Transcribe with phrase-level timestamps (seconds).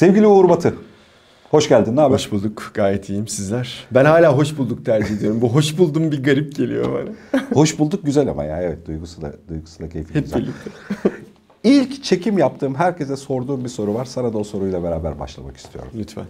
[0.00, 0.74] Sevgili Uğur Batı.
[1.50, 1.96] Hoş geldin.
[1.96, 2.14] Ne haber?
[2.14, 2.70] Hoş bulduk.
[2.74, 3.86] Gayet iyiyim sizler.
[3.90, 5.40] Ben hala hoş bulduk tercih ediyorum.
[5.40, 7.42] Bu hoş buldum bir garip geliyor bana.
[7.54, 10.42] Hoş bulduk güzel ama ya evet duygusu da duygusu da keyifli Hep güzel.
[10.42, 10.70] birlikte.
[11.64, 14.04] İlk çekim yaptığım herkese sorduğum bir soru var.
[14.04, 15.90] Sana da o soruyla beraber başlamak istiyorum.
[15.94, 16.24] Lütfen.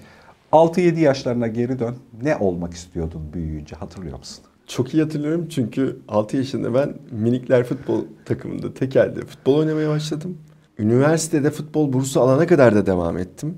[0.52, 1.96] 6-7 yaşlarına geri dön.
[2.22, 4.44] Ne olmak istiyordun büyüyünce hatırlıyor musun?
[4.66, 10.38] Çok iyi hatırlıyorum çünkü 6 yaşında ben minikler futbol takımında tekelde futbol oynamaya başladım.
[10.84, 13.56] Üniversitede futbol bursu alana kadar da devam ettim.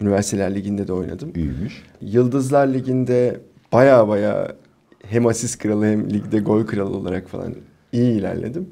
[0.00, 1.34] Üniversiteler Ligi'nde de oynadım.
[1.34, 1.82] Büyümüş.
[2.00, 3.40] Yıldızlar Ligi'nde
[3.72, 4.56] baya baya
[5.06, 7.54] hem asist kralı hem ligde gol kralı olarak falan
[7.92, 8.66] iyi ilerledim.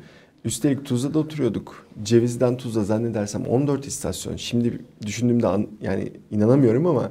[0.45, 1.87] Üstelik Tuzla'da oturuyorduk.
[2.03, 4.37] Ceviz'den Tuzla zannedersem 14 istasyon.
[4.37, 7.11] Şimdi düşündüğümde an- yani inanamıyorum ama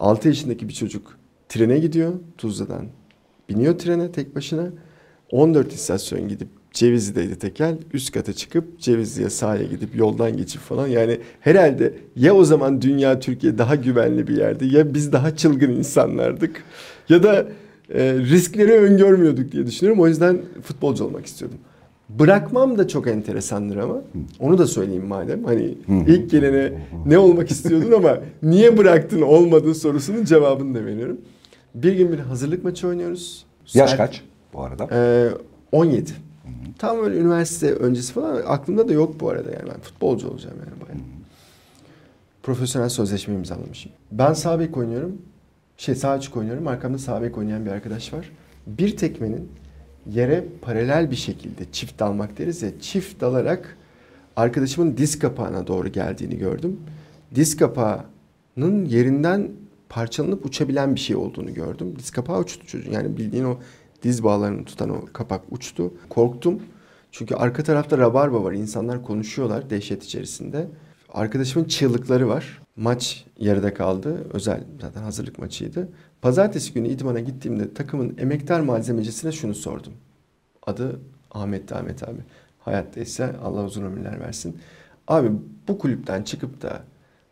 [0.00, 1.18] 6 yaşındaki bir çocuk
[1.48, 2.86] trene gidiyor Tuzla'dan.
[3.48, 4.66] Biniyor trene tek başına.
[5.30, 7.78] 14 istasyon gidip Cevizli'deydi tekel.
[7.92, 10.88] Üst kata çıkıp Cevizli'ye sahaya gidip yoldan geçip falan.
[10.88, 15.70] Yani herhalde ya o zaman dünya Türkiye daha güvenli bir yerdi ya biz daha çılgın
[15.70, 16.64] insanlardık.
[17.08, 17.46] Ya da
[17.94, 20.02] e, riskleri öngörmüyorduk diye düşünüyorum.
[20.02, 21.58] O yüzden futbolcu olmak istiyordum.
[22.08, 24.02] Bırakmam da çok enteresandır ama.
[24.38, 25.44] Onu da söyleyeyim madem.
[25.44, 26.72] Hani ilk gelene
[27.06, 31.20] ne olmak istiyordun ama niye bıraktın olmadı sorusunun cevabını da veriyorum.
[31.74, 33.44] Bir gün bir hazırlık maçı oynuyoruz.
[33.74, 34.22] Yaş Saat- kaç
[34.52, 34.88] bu arada?
[34.92, 35.28] ee,
[35.72, 36.10] 17.
[36.78, 40.80] Tam öyle üniversite öncesi falan aklımda da yok bu arada yani ben futbolcu olacağım yani
[40.80, 41.04] bayağı.
[42.42, 43.92] Profesyonel sözleşme imzalamışım.
[44.12, 45.22] Ben sağ bek oynuyorum.
[45.76, 46.66] Şey sağ açık oynuyorum.
[46.66, 48.30] Arkamda sağ bek oynayan bir arkadaş var.
[48.66, 49.48] Bir tekmenin
[50.10, 53.76] yere paralel bir şekilde çift dalmak deriz ya çift dalarak
[54.36, 56.80] arkadaşımın diz kapağına doğru geldiğini gördüm.
[57.34, 59.50] Diz kapağının yerinden
[59.88, 61.94] parçalanıp uçabilen bir şey olduğunu gördüm.
[61.98, 62.92] Diz kapağı uçtu çocuğun.
[62.92, 63.58] Yani bildiğin o
[64.04, 65.94] diz bağlarını tutan o kapak uçtu.
[66.08, 66.62] Korktum.
[67.12, 68.52] Çünkü arka tarafta rabarba var.
[68.52, 70.68] İnsanlar konuşuyorlar dehşet içerisinde.
[71.12, 72.62] Arkadaşımın çığlıkları var.
[72.76, 74.26] Maç yarıda kaldı.
[74.32, 75.88] Özel zaten hazırlık maçıydı.
[76.22, 79.92] Pazartesi günü idmana gittiğimde takımın emektar malzemecisine şunu sordum.
[80.66, 81.00] Adı
[81.30, 82.20] Ahmet Ahmet abi.
[82.58, 84.58] Hayattaysa Allah uzun ömürler versin.
[85.08, 85.30] Abi
[85.68, 86.82] bu kulüpten çıkıp da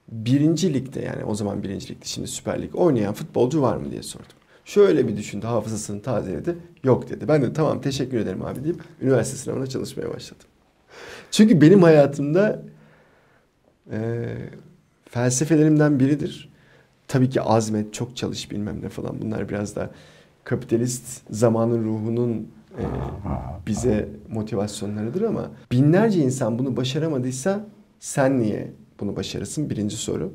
[0.08, 4.02] birinci ligde yani o zaman birinci ligde şimdi Süper Lig oynayan futbolcu var mı diye
[4.02, 4.36] sordum.
[4.64, 6.56] Şöyle bir düşündü hafızasını tazeledi.
[6.84, 7.28] Yok dedi.
[7.28, 10.46] Ben de tamam teşekkür ederim abi deyip üniversite sınavına çalışmaya başladım.
[11.30, 12.62] Çünkü benim hayatımda
[13.90, 14.28] e,
[15.10, 16.52] felsefelerimden biridir.
[17.08, 19.90] Tabii ki azmet, çok çalış bilmem ne falan bunlar biraz da
[20.44, 22.48] kapitalist zamanın ruhunun
[22.78, 22.84] e,
[23.66, 27.66] bize motivasyonlarıdır ama binlerce insan bunu başaramadıysa
[28.00, 29.70] sen niye bunu başarırsın?
[29.70, 30.32] Birinci soru.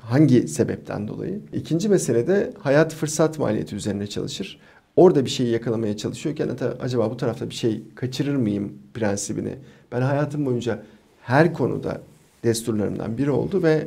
[0.00, 1.40] Hangi sebepten dolayı?
[1.52, 4.60] İkinci mesele de hayat fırsat maliyeti üzerine çalışır.
[4.96, 6.50] Orada bir şeyi yakalamaya çalışıyorken
[6.80, 9.54] acaba bu tarafta bir şey kaçırır mıyım prensibini.
[9.92, 10.82] Ben hayatım boyunca
[11.22, 12.00] her konuda
[12.44, 13.86] desturlarımdan biri oldu ve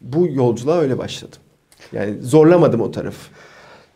[0.00, 1.38] bu yolculuğa öyle başladım.
[1.92, 3.30] Yani zorlamadım o tarafı.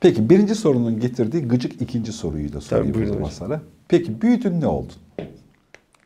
[0.00, 3.60] Peki birinci sorunun getirdiği gıcık ikinci soruyu da sorayım Tabii, o buyurun zaman sana.
[3.88, 4.96] Peki büyüdün ne oldun?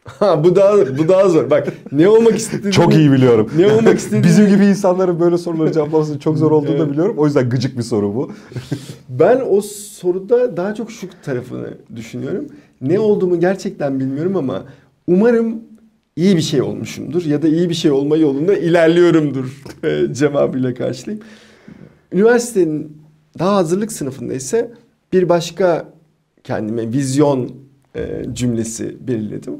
[0.04, 1.50] Ha bu daha bu daha zor.
[1.50, 3.50] Bak ne olmak istediğini Çok iyi biliyorum.
[3.56, 6.90] Ne olmak istediğini Bizim gibi insanların böyle soruları cevaplaması çok zor olduğunu da Evet.
[6.92, 7.14] biliyorum.
[7.18, 8.32] O yüzden gıcık bir soru bu.
[9.08, 12.46] Ben o soruda daha çok şu tarafını düşünüyorum.
[12.80, 14.64] Ne olduğumu gerçekten bilmiyorum ama
[15.06, 15.56] umarım
[16.16, 21.24] iyi bir şey olmuşumdur ya da iyi bir şey olma yolunda ilerliyorumdur e, cevabıyla karşılayayım.
[22.12, 22.96] Üniversitenin
[23.38, 24.72] daha hazırlık sınıfında ise
[25.12, 25.88] bir başka
[26.44, 27.50] kendime vizyon
[27.96, 29.54] e, cümlesi belirledim.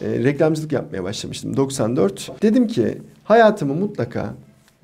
[0.00, 2.42] E, reklamcılık yapmaya başlamıştım 94.
[2.42, 4.34] Dedim ki hayatımı mutlaka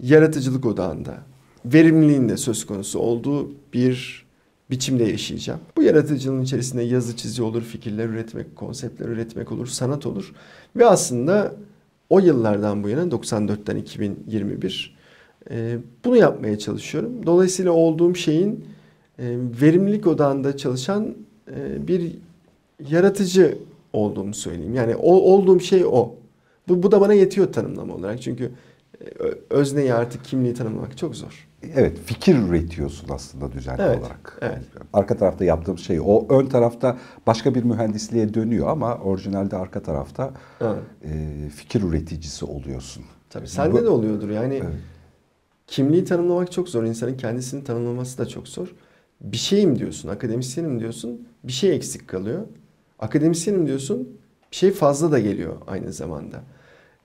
[0.03, 1.19] yaratıcılık odağında,
[1.65, 4.25] verimliliğin de söz konusu olduğu bir
[4.71, 5.61] biçimde yaşayacağım.
[5.77, 10.33] Bu yaratıcılığın içerisinde yazı çizi olur, fikirler üretmek, konseptler üretmek olur, sanat olur.
[10.77, 11.55] Ve aslında
[12.11, 14.97] o yıllardan bu yana 94'ten 2021
[15.51, 17.27] e, bunu yapmaya çalışıyorum.
[17.27, 18.65] Dolayısıyla olduğum şeyin
[19.19, 21.15] e, verimlilik odağında çalışan
[21.57, 22.13] e, bir
[22.89, 23.59] yaratıcı
[23.95, 24.75] olduğumu söyleyeyim.
[24.75, 26.15] Yani o, olduğum şey o.
[26.69, 28.23] Bu, bu da bana yetiyor tanımlama olarak.
[28.23, 28.51] Çünkü
[29.01, 29.07] e,
[29.51, 31.49] özneyi artık kimliği tanımlamak çok zor.
[31.75, 34.39] Evet fikir üretiyorsun aslında düzenli Evet, olarak.
[34.43, 34.59] evet.
[34.93, 40.31] Arka tarafta yaptığım şey o ön tarafta başka bir mühendisliğe dönüyor ama orijinalde arka tarafta
[40.61, 40.79] Evet.
[41.05, 43.05] e, fikir üreticisi oluyorsun.
[43.31, 44.31] Tabii sende Bu- de oluyordur.
[44.31, 44.75] Yani Evet.
[45.67, 46.85] kimliği tanımlamak çok zor.
[46.85, 48.75] İnsanın kendisini tanımlaması da çok zor.
[49.21, 52.43] Bir şeyim diyorsun, akademisyenim diyorsun, bir şey eksik kalıyor.
[52.99, 54.09] Akademisyenim diyorsun,
[54.51, 56.41] bir şey fazla da geliyor aynı zamanda.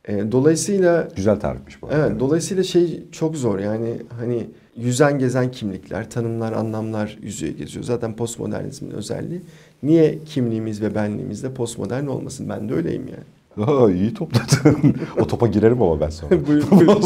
[0.06, 1.88] E, dolayısıyla Güzel tarifmiş bu.
[1.88, 2.08] arada.
[2.08, 4.48] Evet, dolayısıyla şey çok zor yani hani
[4.78, 7.86] yüzen gezen kimlikler, tanımlar, anlamlar yüzüyor geziyor.
[7.86, 9.42] Zaten postmodernizmin özelliği.
[9.84, 12.50] Niye kimliğimiz ve benliğimiz de postmodern olmasın?
[12.50, 13.24] Ben de öyleyim yani.
[13.68, 14.96] Aa, iyi topladın.
[15.20, 16.32] o topa girerim ama ben sonra.
[16.48, 17.02] Buyur, buyur.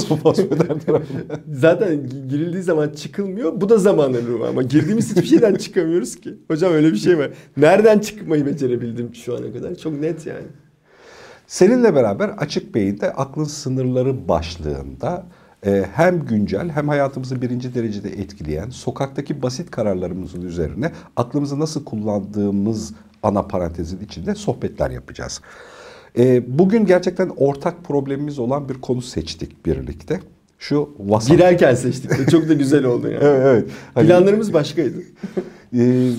[0.59, 1.01] Tarafına.
[1.51, 3.61] Zaten girildiği zaman çıkılmıyor.
[3.61, 6.35] Bu da zaman alıyor ama girdiğimiz hiçbir şeyden çıkamıyoruz ki.
[6.47, 7.29] Hocam öyle bir şey var.
[7.57, 9.75] Nereden çıkmayı becerebildim şu ana kadar?
[9.75, 10.47] Çok net yani.
[11.47, 15.25] Seninle beraber Açık Beyin'de Aklın Sınırları başlığında
[15.65, 22.93] e, hem güncel hem hayatımızı birinci derecede etkileyen sokaktaki basit kararlarımızın üzerine aklımızı nasıl kullandığımız
[23.23, 25.41] ana parantezin içinde sohbetler yapacağız.
[26.17, 30.19] E, bugün gerçekten ortak problemimiz olan bir konu seçtik birlikte.
[30.59, 31.29] Şu vasat.
[31.31, 33.23] Girerken seçtik de çok da güzel oldu yani.
[33.23, 33.69] Evet, evet.
[33.93, 34.97] Hani- Planlarımız başkaydı.
[35.77, 36.09] Ee,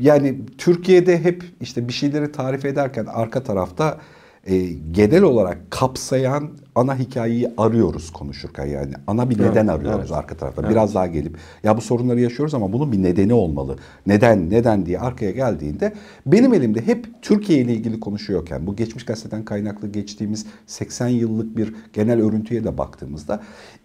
[0.00, 4.00] yani Türkiye'de hep işte bir şeyleri tarif ederken arka tarafta
[4.46, 4.58] e,
[4.90, 10.12] genel olarak kapsayan ana hikayeyi arıyoruz konuşurken yani ana bir neden Evet, arıyoruz evet.
[10.12, 10.62] arka tarafta.
[10.62, 10.70] Evet.
[10.70, 13.76] Biraz daha gelip ya bu sorunları yaşıyoruz ama bunun bir nedeni olmalı.
[14.06, 15.92] Neden neden diye arkaya geldiğinde
[16.26, 21.74] benim elimde hep Türkiye ile ilgili konuşuyorken bu geçmiş gazeteden kaynaklı geçtiğimiz 80 yıllık bir
[21.92, 23.40] genel örüntüye de baktığımızda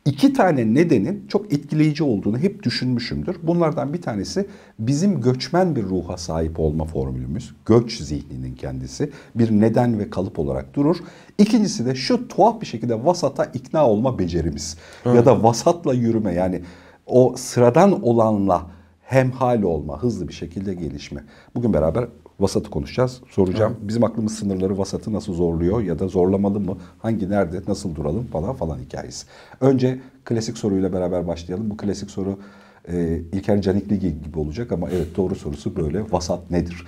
[0.08, 3.38] iki tane nedenin çok etkileyici olduğunu hep düşünmüşümdür.
[3.44, 4.48] Bunlardan bir tanesi
[4.80, 7.56] bizim göçmen bir ruha sahip olma formülümüz.
[7.66, 10.98] Göç zihninin kendisi bir neden ve kalıp olarak durur.
[11.38, 14.78] İkincisi de şu tuhaf bir şekilde vasata ikna olma becerimiz.
[15.06, 16.62] Ya da vasatla yürüme yani
[17.06, 18.68] o sıradan olanla
[19.02, 21.24] hemhal olma, hızlı bir şekilde gelişme.
[21.56, 22.08] Bugün beraber
[22.40, 23.22] vasatı konuşacağız.
[23.30, 23.76] Soracağım.
[23.82, 26.78] Bizim aklımız sınırları vasatı nasıl zorluyor ya da zorlamalı mı?
[27.00, 29.28] Hangi nerede nasıl duralım falan falan hikayesi.
[29.62, 31.70] Önce klasik soruyla beraber başlayalım.
[31.70, 32.40] Bu klasik soru
[32.88, 36.06] e, İlker Canikli gibi olacak ama evet doğru sorusu böyle.
[36.12, 36.86] Vasat nedir?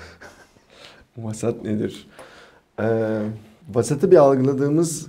[1.17, 2.07] Vasat nedir?
[2.81, 3.21] Ee,
[3.73, 5.07] vasatı bir algıladığımız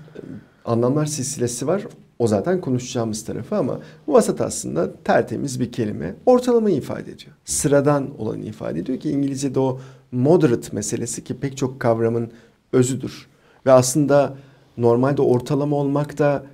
[0.65, 1.87] anlamlar silsilesi var.
[2.19, 6.15] O zaten konuşacağımız tarafı ama bu vasat aslında tertemiz bir kelime.
[6.27, 7.33] Ortalamayı ifade ediyor.
[7.45, 9.81] Sıradan olanı ifade ediyor ki İngilizce'de o
[10.12, 12.31] moderate meselesi ki pek çok kavramın
[12.73, 13.27] özüdür.
[13.67, 14.37] Ve aslında
[14.77, 16.47] normalde ortalama olmak da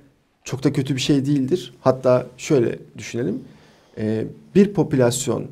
[0.43, 1.73] çok da kötü bir şey değildir.
[1.81, 3.43] Hatta şöyle düşünelim.
[3.97, 4.25] Ee,
[4.55, 5.47] bir popülasyon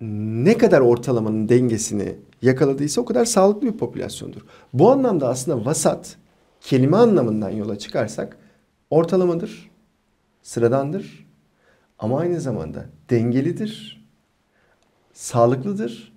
[0.00, 4.40] ne kadar ortalamanın dengesini yakaladıysa o kadar sağlıklı bir popülasyondur.
[4.72, 6.16] Bu anlamda aslında vasat
[6.60, 8.36] kelime anlamından yola çıkarsak
[8.90, 9.70] ortalamadır,
[10.42, 11.26] sıradandır
[11.98, 14.04] ama aynı zamanda dengelidir,
[15.12, 16.12] sağlıklıdır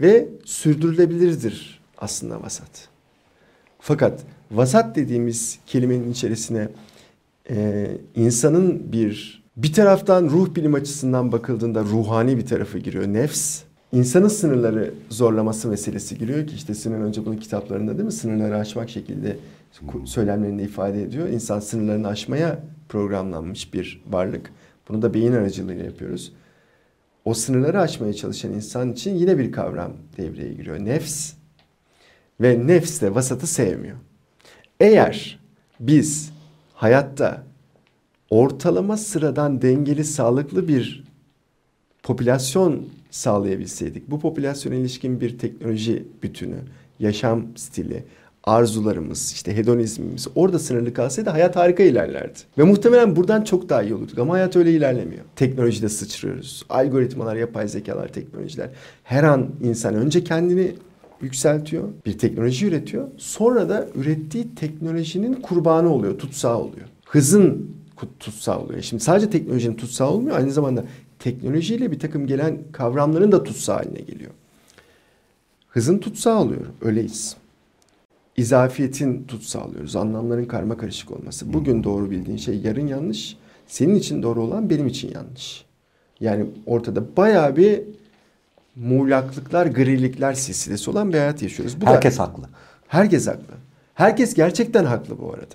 [0.00, 2.88] ve sürdürülebilirdir aslında vasat.
[3.80, 4.20] Fakat
[4.50, 6.68] vasat dediğimiz kelimenin içerisine
[7.50, 7.86] e,
[8.16, 13.06] insanın bir bir taraftan ruh bilim açısından bakıldığında ruhani bir tarafı giriyor.
[13.06, 13.62] Nefs.
[13.92, 18.12] İnsanın sınırları zorlaması meselesi giriyor ki işte Sinan önce bunun kitaplarında değil mi?
[18.12, 19.36] Sınırları aşmak şekilde
[20.04, 21.28] söylemlerinde ifade ediyor.
[21.28, 22.58] İnsan sınırlarını aşmaya
[22.88, 24.52] programlanmış bir varlık.
[24.88, 26.32] Bunu da beyin aracılığıyla yapıyoruz.
[27.24, 30.78] O sınırları aşmaya çalışan insan için yine bir kavram devreye giriyor.
[30.78, 31.32] Nefs.
[32.40, 33.96] Ve nefs de vasatı sevmiyor.
[34.80, 35.38] Eğer
[35.80, 36.32] biz
[36.74, 37.42] hayatta
[38.30, 41.04] ortalama sıradan dengeli sağlıklı bir
[42.02, 46.58] popülasyon sağlayabilseydik, bu popülasyona ilişkin bir teknoloji bütünü,
[47.00, 48.04] yaşam stili,
[48.46, 52.38] arzularımız, işte hedonizmimiz orada sınırlı kalsaydı hayat harika ilerlerdi.
[52.58, 55.24] Ve muhtemelen buradan çok daha iyi olurduk ama hayat öyle ilerlemiyor.
[55.36, 56.64] Teknolojide sıçrıyoruz.
[56.68, 58.70] Algoritmalar, yapay zekalar, teknolojiler.
[59.02, 60.74] Her an insan önce kendini
[61.20, 63.08] yükseltiyor, bir teknoloji üretiyor.
[63.16, 66.86] Sonra da ürettiği teknolojinin kurbanı oluyor, tutsağı oluyor.
[67.04, 67.70] Hızın
[68.20, 68.82] tutsağı oluyor.
[68.82, 70.84] Şimdi sadece teknolojinin tutsağı olmuyor, aynı zamanda
[71.18, 74.30] teknolojiyle bir takım gelen kavramların da tutsağı haline geliyor.
[75.68, 77.36] Hızın tutsağı oluyor, öyleyiz.
[78.36, 81.52] İzafiyetin tutsağı alıyoruz, anlamların karma karışık olması.
[81.52, 83.36] Bugün doğru bildiğin şey yarın yanlış,
[83.66, 85.64] senin için doğru olan benim için yanlış.
[86.20, 87.82] Yani ortada bayağı bir
[88.76, 91.80] muğlaklıklar, grilikler silsilesi olan bir hayat yaşıyoruz.
[91.80, 92.42] Bu Herkes da, haklı.
[92.88, 93.54] Herkes haklı.
[93.94, 95.54] Herkes gerçekten haklı bu arada.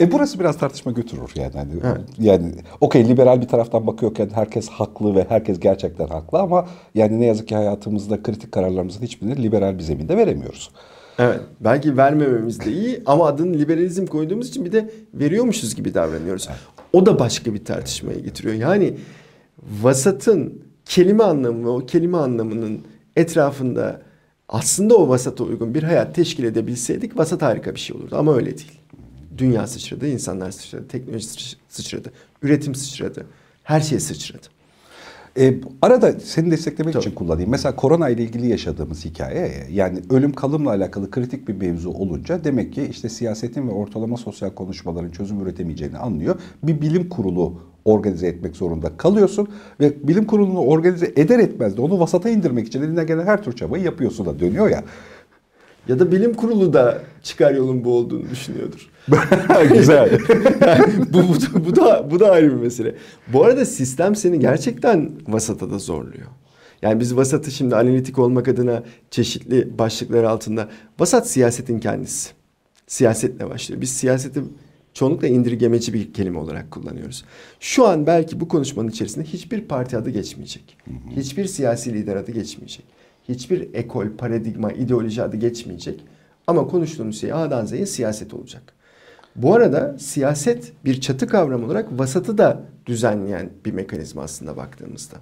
[0.00, 1.52] E burası biraz tartışma götürür yani.
[1.54, 2.00] Hani Evet.
[2.18, 7.26] Yani okey liberal bir taraftan bakıyorken herkes haklı ve herkes gerçekten haklı ama yani ne
[7.26, 10.70] yazık ki hayatımızda kritik kararlarımızın hiçbirini liberal bir zeminde veremiyoruz.
[11.18, 11.40] Evet.
[11.60, 16.48] Belki vermememiz de iyi ama adını liberalizm koyduğumuz için bir de veriyormuşuz gibi davranıyoruz.
[16.92, 18.54] O da başka bir tartışmaya getiriyor.
[18.54, 18.94] Yani
[19.82, 22.80] vasatın kelime anlamı ve o kelime anlamının
[23.16, 24.02] etrafında
[24.48, 28.46] aslında o vasata uygun bir hayat teşkil edebilseydik vasat harika bir şey olurdu ama öyle
[28.58, 28.80] değil.
[29.38, 33.26] Dünya sıçradı, insanlar sıçradı, teknoloji sıç- sıçradı, üretim sıçradı,
[33.62, 34.46] her şey sıçradı.
[35.36, 37.02] E, arada seni desteklemek Tabii.
[37.02, 37.50] için kullanayım.
[37.50, 42.72] Mesela korona ile ilgili yaşadığımız hikaye yani ölüm kalımla alakalı kritik bir mevzu olunca demek
[42.72, 46.40] ki işte siyasetin ve ortalama sosyal konuşmaların çözüm üretemeyeceğini anlıyor.
[46.62, 49.48] Bir bilim kurulu organize etmek zorunda kalıyorsun
[49.80, 53.52] ve bilim kurulunu organize eder etmez de onu vasata indirmek için elinden gelen her tür
[53.52, 54.84] çabayı yapıyorsun da dönüyor ya.
[55.88, 58.90] Ya da bilim kurulu da çıkar yolun bu olduğunu düşünüyordur.
[59.72, 60.18] Güzel.
[61.12, 62.94] bu, bu, bu da bu da ayrı bir mesele.
[63.28, 66.26] Bu arada sistem seni gerçekten vasata da zorluyor.
[66.82, 70.68] Yani biz vasatı şimdi analitik olmak adına çeşitli başlıklar altında
[70.98, 72.30] vasat siyasetin kendisi.
[72.86, 73.80] Siyasetle başlıyor.
[73.80, 74.40] Biz siyaseti
[74.94, 77.24] çoğunlukla indirgemeci bir kelime olarak kullanıyoruz.
[77.60, 80.76] Şu an belki bu konuşmanın içerisinde hiçbir parti adı geçmeyecek.
[81.16, 82.97] Hiçbir siyasi lider adı geçmeyecek.
[83.28, 86.04] Hiçbir ekol, paradigma, ideoloji adı geçmeyecek.
[86.46, 88.62] Ama konuştuğumuz şey A'dan Z'ye siyaset olacak.
[89.36, 95.16] Bu arada siyaset bir çatı kavram olarak vasatı da düzenleyen bir mekanizma aslında baktığımızda.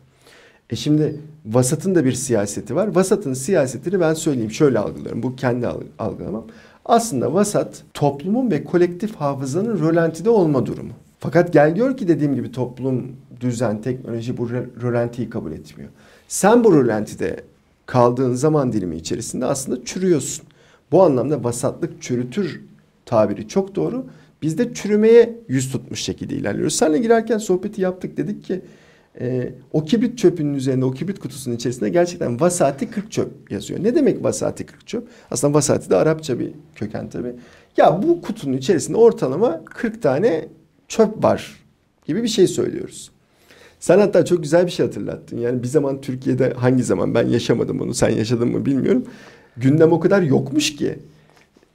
[0.70, 2.94] E şimdi vasatın da bir siyaseti var.
[2.94, 5.22] Vasatın siyasetini ben söyleyeyim şöyle algılıyorum.
[5.22, 5.66] Bu kendi
[5.98, 6.46] algılamam.
[6.84, 10.92] Aslında vasat toplumun ve kolektif hafızanın rölantide olma durumu.
[11.18, 15.90] Fakat gel gör ki dediğim gibi toplum, düzen, teknoloji bu rölantiyi kabul etmiyor.
[16.28, 17.36] Sen bu rölantide
[17.86, 20.46] kaldığın zaman dilimi içerisinde aslında çürüyorsun.
[20.92, 22.60] Bu anlamda vasatlık çürütür
[23.06, 24.06] tabiri çok doğru.
[24.42, 26.74] Biz de çürümeye yüz tutmuş şekilde ilerliyoruz.
[26.74, 28.62] Seninle girerken sohbeti yaptık dedik ki
[29.20, 33.84] e, o kibrit çöpünün üzerinde o kibrit kutusunun içerisinde gerçekten vasati 40 çöp yazıyor.
[33.84, 35.08] Ne demek vasati 40 çöp?
[35.30, 37.34] Aslında vasati de Arapça bir köken tabi.
[37.76, 40.48] Ya bu kutunun içerisinde ortalama 40 tane
[40.88, 41.64] çöp var
[42.04, 43.10] gibi bir şey söylüyoruz.
[43.86, 45.38] Sen hatta çok güzel bir şey hatırlattın.
[45.38, 49.04] Yani bir zaman Türkiye'de hangi zaman ben yaşamadım onu sen yaşadın mı bilmiyorum.
[49.56, 50.98] Gündem o kadar yokmuş ki.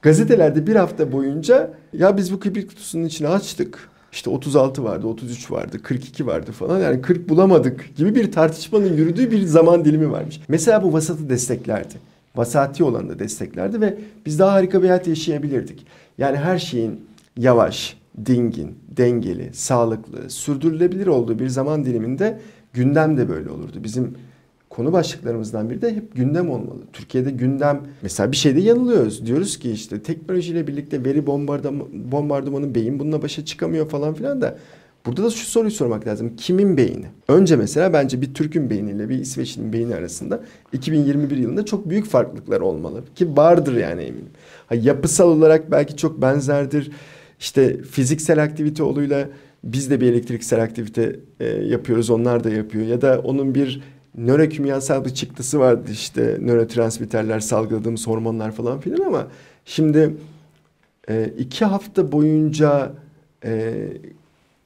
[0.02, 3.88] Gazetelerde bir hafta boyunca ya biz bu kibrit kutusunun içine açtık.
[4.12, 6.80] İşte 36 vardı, 33 vardı, 42 vardı falan.
[6.80, 10.40] Yani 40 bulamadık gibi bir tartışmanın yürüdüğü bir zaman dilimi varmış.
[10.48, 11.94] Mesela bu vasatı desteklerdi.
[12.36, 15.86] Vasati olanı da desteklerdi ve biz daha harika bir hayat yaşayabilirdik.
[16.18, 17.00] Yani her şeyin
[17.36, 22.40] yavaş, dingin, dengeli, sağlıklı, sürdürülebilir olduğu bir zaman diliminde
[22.72, 23.78] gündem de böyle olurdu.
[23.84, 24.14] Bizim
[24.70, 26.80] konu başlıklarımızdan biri de hep gündem olmalı.
[26.92, 29.26] Türkiye'de gündem mesela bir şeyde yanılıyoruz.
[29.26, 34.58] Diyoruz ki işte teknolojiyle birlikte veri bombardımanı, bombardımanı beyin bununla başa çıkamıyor falan filan da
[35.06, 36.36] Burada da şu soruyu sormak lazım.
[36.36, 37.06] Kimin beyni?
[37.28, 40.40] Önce mesela bence bir Türk'ün beyniyle bir İsveç'in beyni arasında
[40.72, 43.02] 2021 yılında çok büyük farklılıklar olmalı.
[43.14, 44.30] Ki vardır yani eminim.
[44.66, 46.90] Ha, yapısal olarak belki çok benzerdir.
[47.42, 49.28] İşte fiziksel aktivite oluyla
[49.64, 52.10] biz de bir elektriksel aktivite e, yapıyoruz.
[52.10, 52.86] Onlar da yapıyor.
[52.86, 53.82] Ya da onun bir
[54.18, 59.26] nörokimyasal bir çıktısı vardı işte nörotransmitterler salgıladığımız hormonlar falan filan ama
[59.64, 60.16] şimdi
[61.08, 62.92] e, iki hafta boyunca
[63.44, 63.74] e,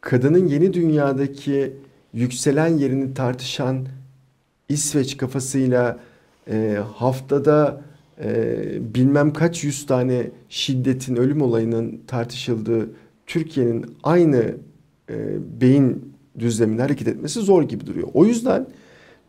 [0.01, 1.73] kadının yeni dünyadaki
[2.13, 3.87] yükselen yerini tartışan
[4.69, 5.99] İsveç kafasıyla
[6.51, 7.81] e, haftada
[8.23, 12.91] e, bilmem kaç yüz tane şiddetin ölüm olayının tartışıldığı
[13.27, 14.55] Türkiye'nin aynı
[15.11, 15.17] e,
[15.61, 18.09] beyin düzleminde hareket etmesi zor gibi duruyor.
[18.15, 18.67] O yüzden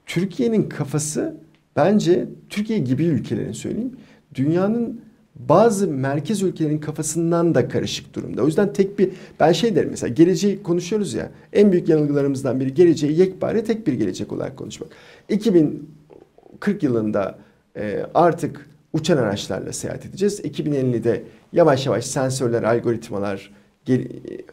[0.05, 1.37] Türkiye'nin kafası
[1.75, 3.91] bence Türkiye gibi ülkelerin söyleyeyim
[4.35, 5.01] dünyanın
[5.35, 8.43] bazı merkez ülkelerin kafasından da karışık durumda.
[8.43, 12.73] O yüzden tek bir ben şey derim mesela geleceği konuşuyoruz ya en büyük yanılgılarımızdan biri
[12.73, 14.89] geleceği yekpare tek bir gelecek olarak konuşmak.
[15.29, 17.39] 2040 yılında
[17.75, 20.39] e, artık uçan araçlarla seyahat edeceğiz.
[20.39, 23.51] 2050'de yavaş yavaş sensörler, algoritmalar
[23.85, 24.07] gel,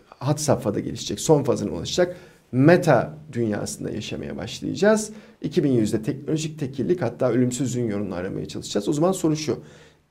[0.08, 2.16] hat safhada gelişecek, son fazına ulaşacak
[2.52, 5.10] meta dünyasında yaşamaya başlayacağız.
[5.42, 8.88] 2100'de teknolojik tekillik hatta ölümsüzlüğün yolunu aramaya çalışacağız.
[8.88, 9.60] O zaman soru şu.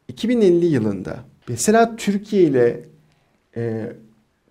[0.08, 1.16] 2050 yılında
[1.48, 2.86] mesela Türkiye ile
[3.56, 3.92] e,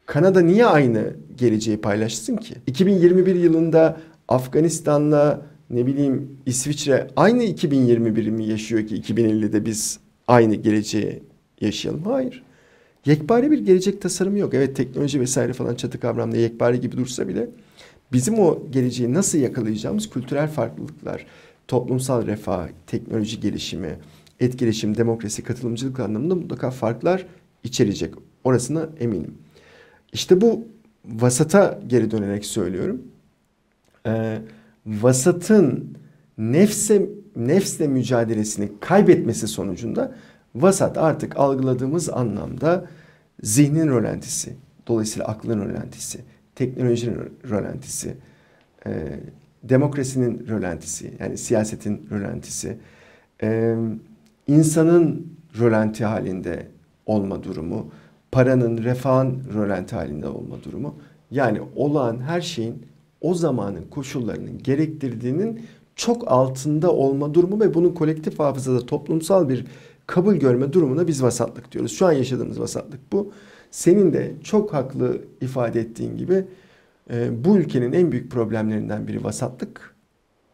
[0.07, 2.55] Kanada niye aynı geleceği paylaşsın ki?
[2.67, 11.23] 2021 yılında Afganistan'la ne bileyim İsviçre aynı 2021 mi yaşıyor ki 2050'de biz aynı geleceği
[11.61, 12.03] yaşayalım?
[12.05, 12.43] Hayır.
[13.07, 14.55] Yekpare bir gelecek tasarımı yok.
[14.55, 17.49] Evet teknoloji vesaire falan çatı kavramda yekpare gibi dursa bile
[18.13, 21.27] bizim o geleceği nasıl yakalayacağımız kültürel farklılıklar,
[21.69, 23.99] toplumsal refah, teknoloji gelişimi,
[24.41, 27.27] etkileşim, demokrasi, katılımcılık anlamında mutlaka farklar
[27.65, 28.15] içerecek.
[28.45, 29.35] Orasına eminim.
[30.13, 30.65] İşte bu
[31.05, 33.03] vasata geri dönerek söylüyorum.
[34.07, 34.39] Ee,
[34.87, 35.97] vasatın
[36.39, 40.15] nefse nefsle mücadelesini kaybetmesi sonucunda
[40.55, 42.87] vasat artık algıladığımız anlamda
[43.43, 46.21] zihnin rölantisi, dolayısıyla aklın rölantisi,
[46.55, 47.19] teknolojinin
[47.51, 48.15] rölantisi,
[48.87, 49.21] e,
[49.63, 52.79] demokrasinin rölantisi, yani siyasetin rölantisi,
[53.43, 53.77] e,
[54.47, 55.27] insanın
[55.59, 56.67] rölanti halinde
[57.07, 57.91] olma durumu,
[58.33, 60.97] paranın, refahın rölanti halinde olma durumu.
[61.31, 62.87] Yani olağan her şeyin
[63.23, 65.61] o zamanın koşullarının gerektirdiğinin
[65.97, 69.67] çok altında olma durumu ve bunun kolektif hafızada toplumsal bir
[70.07, 71.93] kabul görme durumuna biz vasatlık diyoruz.
[71.93, 73.33] Şu an yaşadığımız vasatlık bu.
[73.71, 76.45] Senin de çok haklı ifade ettiğin gibi
[77.11, 79.95] e, bu ülkenin en büyük problemlerinden biri vasatlık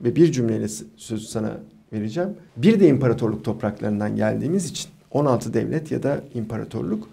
[0.01, 1.61] ve bir cümleyle sözü sana
[1.93, 2.31] vereceğim.
[2.57, 7.09] Bir de imparatorluk topraklarından geldiğimiz için 16 devlet ya da imparatorluk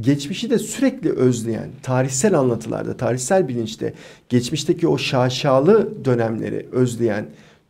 [0.00, 3.94] geçmişi de sürekli özleyen, tarihsel anlatılarda, tarihsel bilinçte
[4.28, 7.26] geçmişteki o şaşalı dönemleri özleyen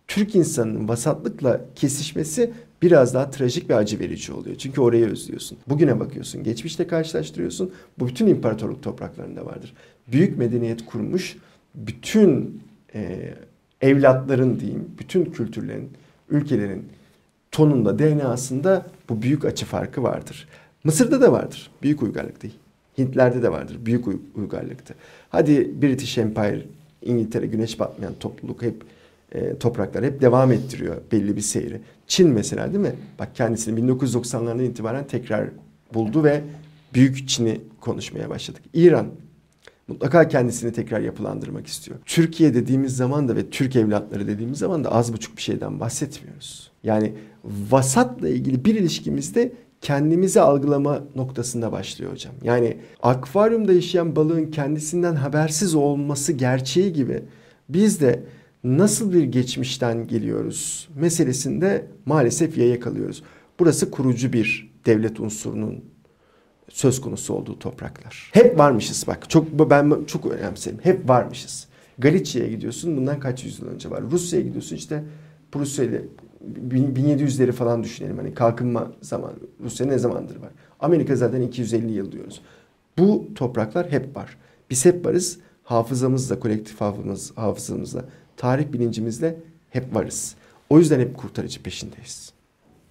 [0.09, 2.53] Türk insanının vasatlıkla kesişmesi
[2.83, 4.57] biraz daha trajik ve acı verici oluyor.
[4.57, 5.59] Çünkü orayı özlüyorsun.
[5.69, 7.73] Bugüne bakıyorsun, geçmişte karşılaştırıyorsun.
[7.99, 9.75] Bu bütün imparatorluk topraklarında vardır.
[10.09, 11.37] Büyük medeniyet kurmuş
[11.75, 12.63] bütün
[12.95, 13.35] e,
[13.81, 15.91] evlatların diyeyim, bütün kültürlerin,
[16.31, 16.89] ülkelerin
[17.51, 20.49] tonunda, DNA'sında bu büyük açı farkı vardır.
[20.87, 21.71] Mısır'da da vardır.
[21.83, 22.55] Büyük uygarlık değil.
[22.99, 23.77] Hintlerde de vardır.
[23.87, 24.95] Büyük uygarlıktı.
[25.29, 26.67] Hadi British Empire,
[27.03, 28.83] İngiltere, güneş batmayan topluluk hep
[29.33, 31.81] e, topraklar hep devam ettiriyor belli bir seyri.
[32.07, 32.95] Çin mesela değil mi?
[33.19, 35.49] Bak kendisini 1990'lardan itibaren tekrar
[35.95, 36.43] buldu ve
[36.95, 38.63] büyük Çin'i konuşmaya başladık.
[38.75, 39.07] İran
[39.89, 41.99] mutlaka kendisini tekrar yapılandırmak istiyor.
[42.05, 46.71] Türkiye dediğimiz zaman da ve Türk evlatları dediğimiz zaman da az buçuk bir şeyden bahsetmiyoruz.
[46.85, 47.13] Yani
[47.45, 49.53] vasatla ilgili bir ilişkimizde
[49.87, 52.35] kendimizi algılama noktasında başlıyor hocam.
[52.43, 57.23] Yani akvaryumda yaşayan balığın kendisinden habersiz olması gerçeği gibi
[57.69, 58.23] biz de
[58.65, 63.23] nasıl bir geçmişten geliyoruz meselesinde maalesef yaya kalıyoruz.
[63.61, 65.85] Burası kurucu bir devlet unsurunun
[66.69, 68.31] söz konusu olduğu topraklar.
[68.33, 69.31] Hep varmışız bak.
[69.31, 70.79] Çok ben çok önemserim.
[70.83, 71.67] Hep varmışız.
[71.99, 74.03] Galicia'ya gidiyorsun bundan kaç yüzyıl önce var.
[74.11, 75.05] Rusya'ya gidiyorsun işte
[75.53, 75.85] Prusya
[76.71, 78.17] 1700'leri falan düşünelim.
[78.17, 79.33] Hani kalkınma zaman
[79.65, 80.51] Rusya ne zamandır var.
[80.81, 82.41] Amerika zaten 250 yıl diyoruz.
[82.99, 84.37] Bu topraklar hep var.
[84.71, 85.39] Biz hep varız.
[85.65, 88.05] Hafızamızla, kolektif hafızamız, hafızamızla,
[88.37, 89.39] tarih bilincimizle
[89.71, 90.35] hep varız.
[90.71, 92.33] O yüzden hep kurtarıcı peşindeyiz.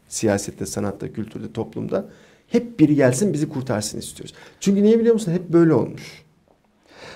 [0.08, 2.10] Siyasette, sanatta, kültürde, toplumda
[2.48, 4.36] hep biri gelsin bizi kurtarsın istiyoruz.
[4.60, 5.32] Çünkü niye biliyor musun?
[5.32, 6.25] Hep böyle olmuş.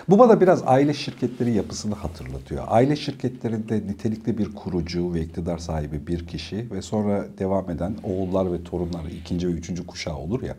[0.09, 2.63] Bu bana biraz aile şirketleri yapısını hatırlatıyor.
[2.67, 8.53] Aile şirketlerinde nitelikli bir kurucu ve iktidar sahibi bir kişi ve sonra devam eden oğullar
[8.53, 10.55] ve torunlar ikinci ve üçüncü kuşağı olur ya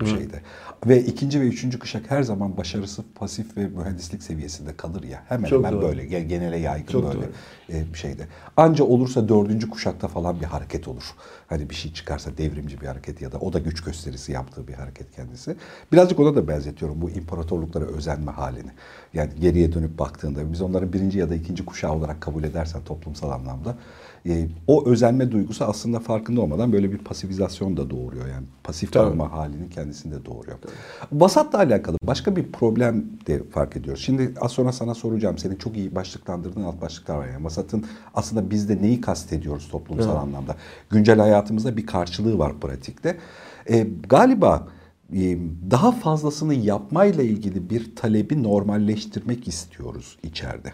[0.00, 0.40] bir şeyde.
[0.86, 5.22] Ve ikinci ve üçüncü kuşak her zaman başarısı pasif ve mühendislik seviyesinde kalır ya.
[5.28, 5.88] Hemen Çok hemen doğru.
[5.88, 7.26] böyle genele yaygın Çok böyle.
[7.72, 8.26] E, bir şeyde.
[8.56, 11.14] Anca olursa dördüncü kuşakta falan bir hareket olur.
[11.46, 14.74] Hani bir şey çıkarsa devrimci bir hareket ya da o da güç gösterisi yaptığı bir
[14.74, 15.56] hareket kendisi.
[15.92, 18.70] Birazcık ona da benzetiyorum bu imparatorluklara özenme halini.
[19.14, 23.30] Yani geriye dönüp baktığında biz onların birinci ya da ikinci kuşağı olarak kabul edersen toplumsal
[23.30, 23.76] anlamda
[24.28, 28.28] e, o özenme duygusu aslında farkında olmadan böyle bir pasifizasyon da doğuruyor.
[28.28, 30.58] Yani pasif kalma halinin kendisinde doğuruyor.
[30.58, 31.20] Tabii.
[31.22, 34.02] Vasatla alakalı başka bir problem de fark ediyoruz.
[34.02, 35.38] Şimdi az sonra sana soracağım.
[35.38, 37.28] Senin çok iyi başlıklandırdığın alt başlıklar var.
[37.28, 40.22] Yani vasatın aslında bizde neyi kastediyoruz toplumsal evet.
[40.22, 40.56] anlamda?
[40.90, 43.18] Güncel hayatımızda bir karşılığı var pratikte.
[43.70, 44.68] E, galiba
[45.70, 50.72] daha fazlasını yapmayla ilgili bir talebi normalleştirmek istiyoruz içeride.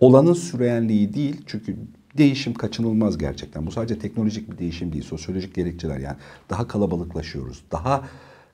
[0.00, 1.76] Olanın süreyenliği değil çünkü
[2.18, 3.66] değişim kaçınılmaz gerçekten.
[3.66, 6.16] Bu sadece teknolojik bir değişim değil, sosyolojik gerekçeler yani
[6.50, 8.04] daha kalabalıklaşıyoruz, daha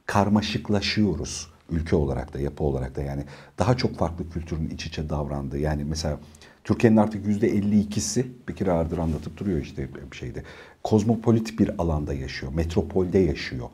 [0.07, 3.25] karmaşıklaşıyoruz ülke olarak da yapı olarak da yani
[3.59, 6.19] daha çok farklı kültürün iç içe davrandığı yani mesela
[6.65, 10.43] Türkiye'nin artık yüzde 52'si bir kere ağırdır anlatıp duruyor işte bir şeyde.
[10.85, 13.69] Kozmopolit bir alanda yaşıyor, metropolde yaşıyor.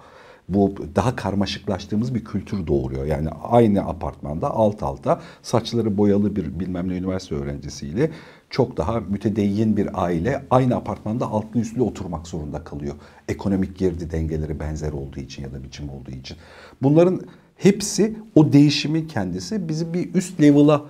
[0.48, 3.06] Bu daha karmaşıklaştığımız bir kültür doğuruyor.
[3.06, 8.10] Yani aynı apartmanda alt alta saçları boyalı bir bilmem ne üniversite öğrencisiyle
[8.50, 12.94] çok daha mütedeyyin bir aile aynı apartmanda altlı üstlü oturmak zorunda kalıyor.
[13.28, 16.36] Ekonomik girdi dengeleri benzer olduğu için ya da biçim olduğu için.
[16.82, 17.20] Bunların
[17.56, 20.82] hepsi o değişimin kendisi bizi bir üst level'a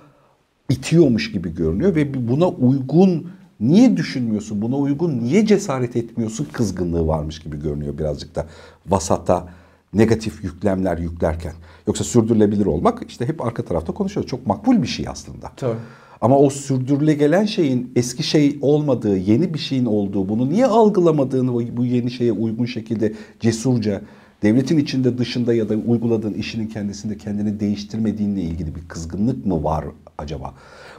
[0.69, 7.39] itiyormuş gibi görünüyor ve buna uygun niye düşünmüyorsun, buna uygun niye cesaret etmiyorsun kızgınlığı varmış
[7.39, 8.45] gibi görünüyor birazcık da
[8.87, 9.47] vasata
[9.93, 11.53] negatif yüklemler yüklerken.
[11.87, 14.29] Yoksa sürdürülebilir olmak işte hep arka tarafta konuşuyoruz.
[14.29, 15.51] Çok makbul bir şey aslında.
[15.55, 15.77] Tabii.
[16.21, 21.77] Ama o sürdürüle gelen şeyin eski şey olmadığı, yeni bir şeyin olduğu, bunu niye algılamadığını
[21.77, 24.01] bu yeni şeye uygun şekilde cesurca
[24.41, 29.85] devletin içinde dışında ya da uyguladığın işinin kendisinde kendini değiştirmediğinle ilgili bir kızgınlık mı var
[30.17, 30.53] acaba?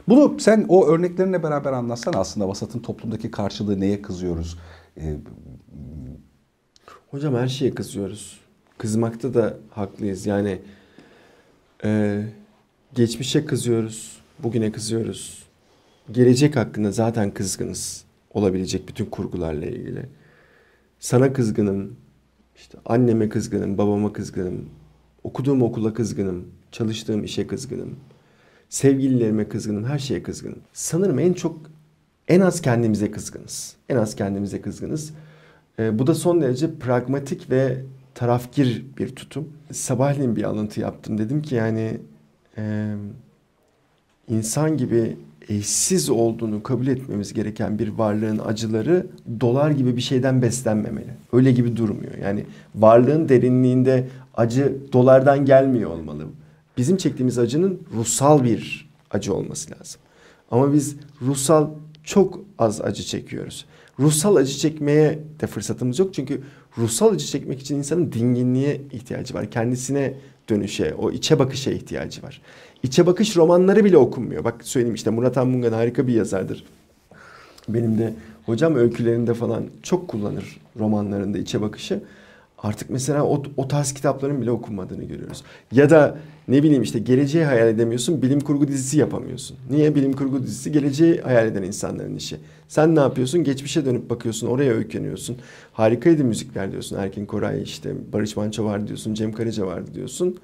[0.07, 4.57] Bunu sen o örneklerinle beraber anlatsan aslında vasatın toplumdaki karşılığı neye kızıyoruz?
[4.97, 5.15] Ee,
[7.11, 8.39] Hocam her şeye kızıyoruz.
[8.77, 10.25] Kızmakta da haklıyız.
[10.25, 10.61] Yani
[11.83, 12.21] e,
[12.95, 15.43] geçmişe kızıyoruz Bugüne kızıyoruz.
[16.11, 18.03] Gelecek hakkında zaten kızgınız.
[18.33, 20.05] Olabilecek bütün kurgularla ilgili.
[20.99, 21.95] Sana kızgınım.
[22.55, 24.69] İşte anneme kızgınım, babama kızgınım.
[25.23, 26.47] Okuduğum okula kızgınım.
[26.71, 27.95] Çalıştığım işe kızgınım.
[28.69, 29.85] Sevgililerime kızgınım.
[29.85, 30.59] Her şeye kızgınım.
[30.73, 31.57] Sanırım en çok
[32.27, 33.75] en az kendimize kızgınız.
[33.89, 35.13] En az kendimize kızgınız.
[35.79, 37.83] E, bu da son derece pragmatik ve
[38.15, 39.49] tarafgir bir tutum.
[39.71, 41.17] Sabahleyin bir alıntı yaptım.
[41.17, 41.99] Dedim ki yani
[42.57, 42.95] e,
[44.29, 45.17] insan gibi
[45.49, 49.07] eşsiz olduğunu kabul etmemiz gereken bir varlığın acıları
[49.41, 51.13] dolar gibi bir şeyden beslenmemeli.
[51.33, 52.17] Öyle gibi durmuyor.
[52.23, 56.25] Yani varlığın derinliğinde acı dolardan gelmiyor olmalı.
[56.77, 60.01] Bizim çektiğimiz acının ruhsal bir acı olması lazım.
[60.51, 61.69] Ama biz ruhsal
[62.03, 63.65] çok az acı çekiyoruz.
[63.99, 66.13] Ruhsal acı çekmeye de fırsatımız yok.
[66.13, 66.41] Çünkü
[66.77, 69.51] ruhsal acı çekmek için insanın dinginliğe ihtiyacı var.
[69.51, 70.13] Kendisine
[70.49, 72.41] dönüşe, o içe bakışa ihtiyacı var.
[72.83, 74.43] İçe bakış romanları bile okunmuyor.
[74.43, 76.63] Bak söyleyeyim işte Murat Anmungan harika bir yazardır.
[77.69, 78.13] Benim de
[78.45, 82.01] hocam öykülerinde falan çok kullanır romanlarında içe bakışı.
[82.63, 85.43] Artık mesela o, o tarz kitapların bile okunmadığını görüyoruz.
[85.71, 89.57] Ya da ne bileyim işte geleceği hayal edemiyorsun, bilim kurgu dizisi yapamıyorsun.
[89.69, 89.95] Niye?
[89.95, 92.37] Bilim kurgu dizisi geleceği hayal eden insanların işi.
[92.67, 93.43] Sen ne yapıyorsun?
[93.43, 95.37] Geçmişe dönüp bakıyorsun, oraya öykeniyorsun.
[95.73, 96.97] Harikaydı müzikler diyorsun.
[96.97, 100.37] Erkin Koray işte Barış Manço vardı diyorsun, Cem Karaca vardı diyorsun.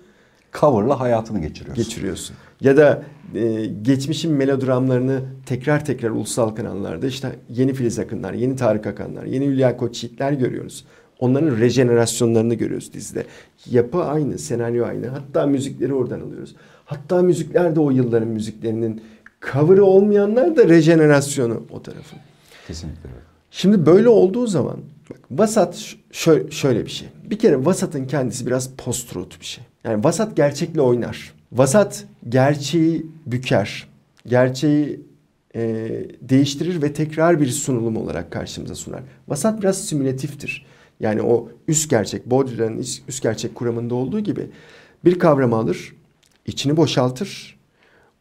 [0.60, 1.84] Cover'la hayatını geçiriyorsun.
[1.84, 2.36] Geçiriyorsun.
[2.62, 3.04] Ya da
[3.36, 9.46] e, geçmişin melodramlarını tekrar tekrar ulusal kanallarda işte yeni Filiz Akınlar, yeni Tarık Akanlar, yeni
[9.46, 10.86] Hülya Koçyiğitler görüyoruz.
[11.20, 13.26] Onların rejenerasyonlarını görüyoruz dizide.
[13.70, 15.08] Yapı aynı, senaryo aynı.
[15.08, 16.56] Hatta müzikleri oradan alıyoruz.
[16.86, 19.02] Hatta müzikler de o yılların müziklerinin
[19.52, 22.20] cover'ı olmayanlar da rejenerasyonu o tarafın.
[22.68, 23.10] Kesinlikle.
[23.52, 24.78] Şimdi böyle olduğu zaman
[25.10, 27.08] bak, vasat şöyle, şöyle bir şey.
[27.24, 29.63] Bir kere vasatın kendisi biraz post-truth bir şey.
[29.86, 31.34] Yani vasat gerçekle oynar.
[31.52, 33.88] Vasat gerçeği büker.
[34.28, 35.02] Gerçeği
[35.56, 35.89] e,
[36.21, 39.02] değiştirir ve tekrar bir sunulum olarak karşımıza sunar.
[39.28, 40.65] Vasat biraz simülatiftir.
[41.00, 44.50] Yani o üst gerçek, Baudrillard'ın üst gerçek kuramında olduğu gibi
[45.06, 45.95] bir kavramı alır,
[46.45, 47.56] içini boşaltır.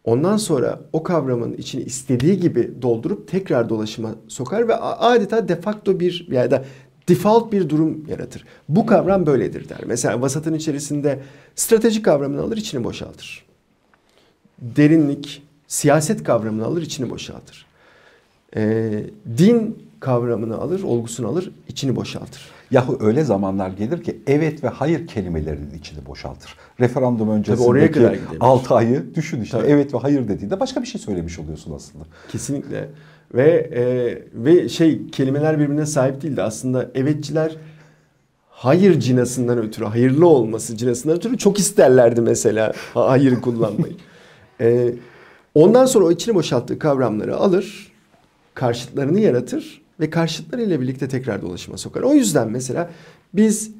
[0.04, 6.00] Ondan sonra o kavramın içini istediği gibi doldurup tekrar dolaşıma sokar ve adeta de facto
[6.00, 6.64] bir ya da
[7.08, 8.44] default bir durum yaratır.
[8.68, 9.80] Bu kavram böyledir der.
[9.86, 11.20] Mesela vasatın içerisinde
[11.54, 13.44] strateji kavramını alır, içini boşaltır.
[14.58, 17.66] Derinlik, siyaset kavramını alır, içini boşaltır.
[18.56, 19.04] Ee,
[19.38, 22.50] din kavramını alır, olgusunu alır, içini boşaltır.
[22.70, 26.56] Yahu öyle zamanlar gelir ki evet ve hayır kelimelerinin içini boşaltır.
[26.80, 28.38] Referandum öncesindeki kadar gidebilir.
[28.40, 29.68] 6 ayı düşün işte Tabii.
[29.68, 32.04] evet ve hayır dediğinde başka bir şey söylemiş oluyorsun aslında.
[32.32, 32.88] Kesinlikle.
[33.34, 33.82] Ve e,
[34.34, 36.42] ve şey kelimeler birbirine sahip değildi.
[36.42, 37.56] Aslında evetçiler
[38.48, 43.94] hayır cinasından ötürü, hayırlı olması cinasından ötürü çok isterlerdi mesela ha- hayır kullanmayı.
[44.60, 44.94] E,
[45.54, 47.92] ondan sonra o içini boşalttığı kavramları alır,
[48.54, 52.02] karşıtlarını yaratır ve karşıtlarıyla birlikte tekrar dolaşıma sokar.
[52.02, 52.90] O yüzden mesela
[53.34, 53.70] biz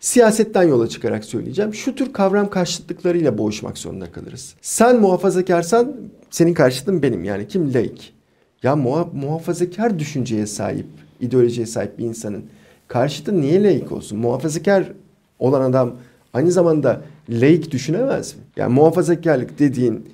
[0.00, 1.74] siyasetten yola çıkarak söyleyeceğim.
[1.74, 4.54] Şu tür kavram karşıtlıklarıyla boğuşmak zorunda kalırız.
[4.62, 5.96] Sen muhafazakarsan
[6.30, 7.24] senin karşıtın benim.
[7.24, 7.74] Yani kim?
[7.74, 8.14] Laik.
[8.62, 10.86] Ya muha- muhafazakar düşünceye sahip,
[11.20, 12.44] ideolojiye sahip bir insanın
[12.88, 14.18] karşıtı niye laik olsun?
[14.18, 14.92] Muhafazakar
[15.38, 15.96] olan adam
[16.32, 18.40] aynı zamanda laik düşünemez mi?
[18.56, 20.08] Yani muhafazakarlık dediğin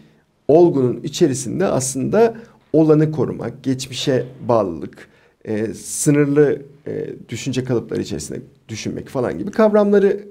[0.49, 2.35] olgunun içerisinde aslında
[2.73, 5.09] olanı korumak, geçmişe bağlılık,
[5.45, 10.29] e, sınırlı e, düşünce kalıpları içerisinde düşünmek falan gibi kavramları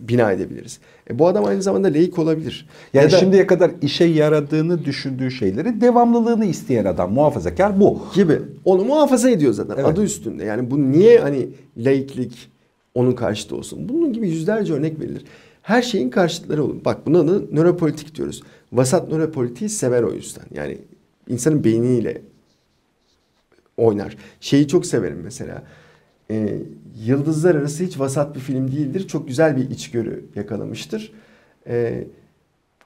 [0.00, 0.78] bina edebiliriz.
[1.10, 2.68] E, bu adam aynı zamanda laik olabilir.
[2.94, 8.02] Yani Ya da- şimdiye kadar işe yaradığını düşündüğü şeyleri devamlılığını isteyen adam muhafazakar bu.
[8.14, 8.38] gibi.
[8.64, 9.84] Onu muhafaza ediyor zaten Evet.
[9.86, 10.44] adı üstünde.
[10.44, 12.48] Yani bu niye hani laiklik
[12.94, 13.88] onun karşıtı olsun?
[13.88, 15.24] Bunun gibi yüzlerce örnek verilir.
[15.62, 16.76] Her şeyin karşıtları olur.
[16.84, 18.42] Bak buna da nöropolitik diyoruz.
[18.72, 20.44] Vasat nöropolitiği sever o yüzden.
[20.54, 20.78] Yani
[21.28, 22.22] insanın beyniyle
[23.76, 24.16] oynar.
[24.40, 25.62] Şeyi çok severim mesela.
[26.30, 26.58] Ee,
[27.04, 29.08] Yıldızlar Arası hiç vasat bir film değildir.
[29.08, 31.12] Çok güzel bir içgörü yakalamıştır.
[31.66, 32.04] Ee,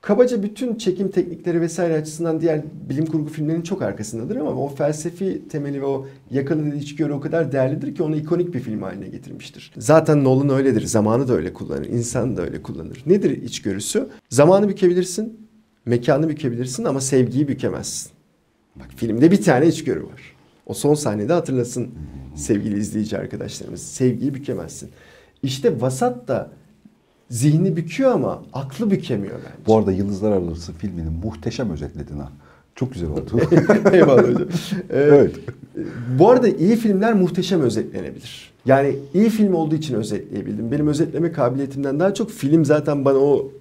[0.00, 5.48] kabaca bütün çekim teknikleri vesaire açısından diğer bilim kurgu filmlerinin çok arkasındadır ama o felsefi
[5.48, 9.72] temeli ve o yakaladığı içgörü o kadar değerlidir ki onu ikonik bir film haline getirmiştir.
[9.78, 10.86] Zaten Nolan öyledir.
[10.86, 11.86] Zamanı da öyle kullanır.
[11.86, 13.02] insan da öyle kullanır.
[13.06, 14.08] Nedir içgörüsü?
[14.28, 15.48] Zamanı bükebilirsin,
[15.86, 18.12] mekanı bükebilirsin ama sevgiyi bükemezsin.
[18.76, 20.31] Bak filmde bir tane içgörü var.
[20.66, 21.88] O son sahnede hatırlasın
[22.36, 23.82] sevgili izleyici arkadaşlarımız.
[23.82, 24.90] Sevgiyi bükemezsin.
[25.42, 26.50] İşte vasat da
[27.30, 29.66] zihni büküyor ama aklı bükemiyor bence.
[29.66, 32.32] Bu arada Yıldızlar Arası filmini muhteşem özetledin ha.
[32.74, 33.40] Çok güzel oldu.
[33.92, 34.48] Eyvallah hocam.
[34.90, 35.34] Ee, evet.
[36.18, 38.52] Bu arada iyi filmler muhteşem özetlenebilir.
[38.66, 40.72] Yani iyi film olduğu için özetleyebildim.
[40.72, 43.52] Benim özetleme kabiliyetimden daha çok film zaten bana o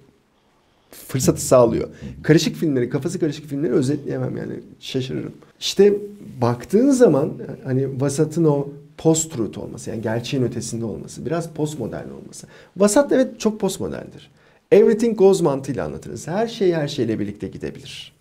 [0.92, 1.88] fırsatı sağlıyor.
[2.22, 5.32] Karışık filmleri, kafası karışık filmleri özetleyemem yani şaşırırım.
[5.60, 5.94] İşte
[6.40, 7.32] baktığın zaman
[7.64, 12.46] hani vasatın o post-truth olması yani gerçeğin ötesinde olması, biraz postmodern olması.
[12.76, 14.30] Vasat evet çok postmoderndir.
[14.72, 16.28] Everything goes mantığıyla anlatırız.
[16.28, 18.12] Her şey her şeyle birlikte gidebilir.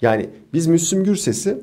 [0.00, 1.58] Yani biz Müslüm Gürses'i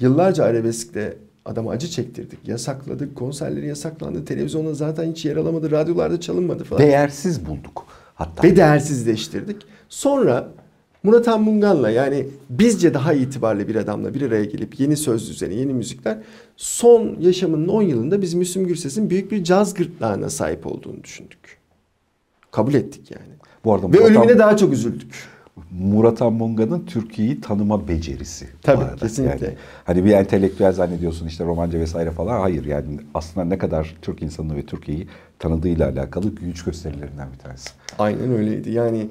[0.00, 2.48] yıllarca arabeskte adama acı çektirdik.
[2.48, 4.24] Yasakladık, konserleri yasaklandı.
[4.24, 6.82] Televizyonda zaten hiç yer alamadı, radyolarda çalınmadı falan.
[6.82, 7.86] Değersiz bulduk
[8.18, 8.42] hatta.
[8.42, 9.56] Ve değersizleştirdik.
[9.88, 10.48] Sonra
[11.02, 15.72] Murat Anmungan'la yani bizce daha itibarlı bir adamla bir araya gelip yeni söz düzeni, yeni
[15.72, 16.18] müzikler
[16.56, 21.58] son yaşamının 10 yılında biz Müslüm Gürses'in büyük bir caz gırtlağına sahip olduğunu düşündük.
[22.50, 23.32] Kabul ettik yani.
[23.64, 25.14] Bu arada Ve Murat ölümüne daha çok üzüldük.
[25.70, 28.48] Murat Anmunga'nın Türkiye'yi tanıma becerisi.
[28.62, 28.96] Tabii, arada.
[28.96, 29.46] kesinlikle.
[29.46, 32.40] Yani hani bir entelektüel zannediyorsun işte romanca vesaire falan.
[32.40, 37.70] Hayır yani aslında ne kadar Türk insanını ve Türkiye'yi tanıdığıyla alakalı güç gösterilerinden bir tanesi.
[37.98, 38.70] Aynen öyleydi.
[38.70, 39.08] Yani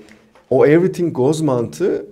[0.50, 2.06] o everything goes mantığı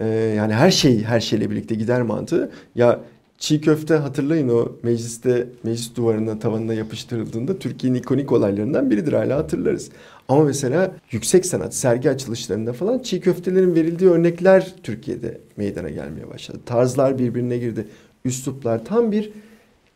[0.00, 2.50] e, yani her şey her şeyle birlikte gider mantığı.
[2.74, 3.00] Ya
[3.38, 9.90] çiğ köfte hatırlayın o mecliste meclis duvarına tavanına yapıştırıldığında Türkiye'nin ikonik olaylarından biridir hala hatırlarız.
[10.28, 16.58] Ama mesela yüksek sanat sergi açılışlarında falan çiğ köftelerin verildiği örnekler Türkiye'de meydana gelmeye başladı.
[16.66, 17.88] Tarzlar birbirine girdi.
[18.24, 19.32] Üsluplar tam bir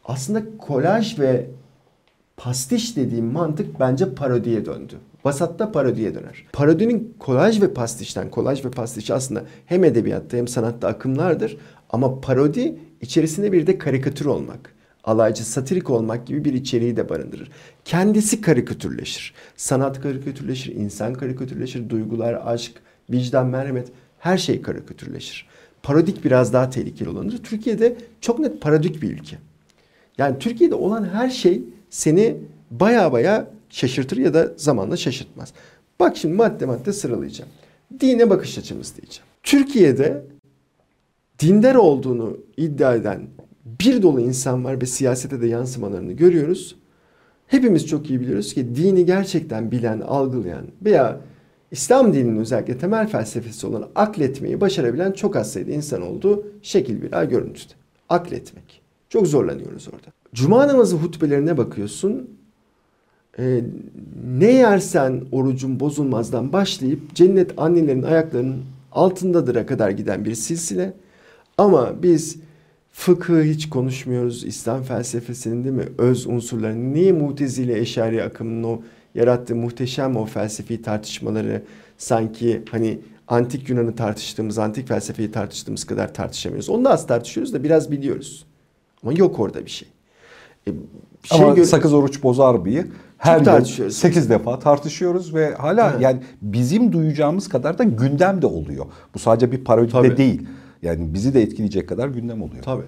[0.04, 1.46] aslında kolaj ve
[2.40, 4.94] pastiş dediğim mantık bence parodiye döndü.
[5.24, 6.46] Vasatta parodiye döner.
[6.52, 11.56] Parodinin kolaj ve pastişten, kolaj ve pastiş aslında hem edebiyatta hem sanatta akımlardır.
[11.90, 14.74] Ama parodi içerisinde bir de karikatür olmak,
[15.04, 17.50] alaycı, satirik olmak gibi bir içeriği de barındırır.
[17.84, 19.34] Kendisi karikatürleşir.
[19.56, 22.72] Sanat karikatürleşir, insan karikatürleşir, duygular, aşk,
[23.10, 25.46] vicdan, merhamet her şey karikatürleşir.
[25.82, 27.42] Parodik biraz daha tehlikeli olanıdır.
[27.42, 29.38] Türkiye'de çok net parodik bir ülke.
[30.18, 32.36] Yani Türkiye'de olan her şey seni
[32.70, 35.52] baya baya şaşırtır ya da zamanla şaşırtmaz.
[36.00, 37.50] Bak şimdi madde madde sıralayacağım.
[38.00, 39.26] Dine bakış açımız diyeceğim.
[39.42, 40.24] Türkiye'de
[41.38, 43.20] dindar olduğunu iddia eden
[43.64, 46.76] bir dolu insan var ve siyasete de yansımalarını görüyoruz.
[47.46, 51.20] Hepimiz çok iyi biliyoruz ki dini gerçekten bilen, algılayan veya
[51.70, 57.10] İslam dininin özellikle temel felsefesi olan akletmeyi başarabilen çok az sayıda insan olduğu şekil bir
[57.10, 57.72] görüntüde.
[58.08, 58.80] Akletmek.
[59.08, 60.19] Çok zorlanıyoruz orada.
[60.34, 62.30] Cuma namazı hutbelerine bakıyorsun.
[63.38, 63.60] Ee,
[64.38, 70.92] ne yersen orucun bozulmazdan başlayıp cennet annelerin ayaklarının altındadır'a kadar giden bir silsile.
[71.58, 72.36] Ama biz
[72.92, 74.44] fıkıh hiç konuşmuyoruz.
[74.44, 78.82] İslam felsefesinin değil mi öz unsurlarını niye mutezile eşari akımının o
[79.14, 81.62] yarattığı muhteşem o felsefi tartışmaları
[81.98, 86.70] sanki hani antik Yunan'ı tartıştığımız, antik felsefeyi tartıştığımız kadar tartışamıyoruz.
[86.70, 88.46] Onu da az tartışıyoruz da biraz biliyoruz.
[89.02, 89.88] Ama yok orada bir şey.
[90.68, 90.70] E,
[91.22, 92.86] şey Ama gör- sakız oruç bozar mıyı?
[93.18, 93.96] Her gün tartışıyoruz.
[93.96, 95.96] 8 defa tartışıyoruz ve hala Ha.
[96.00, 98.86] yani bizim duyacağımız kadar da gündem de oluyor.
[99.14, 100.16] Bu sadece bir parodi de Tabii.
[100.16, 100.42] değil.
[100.82, 102.62] Yani bizi de etkileyecek kadar gündem oluyor.
[102.62, 102.82] Tabii.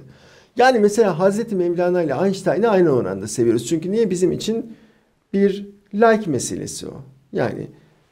[0.56, 3.66] Yani mesela Hazreti Mevlana ile Einstein'ı aynı oranda seviyoruz.
[3.66, 4.76] Çünkü niye bizim için
[5.32, 6.92] bir like meselesi o.
[7.32, 7.66] Yani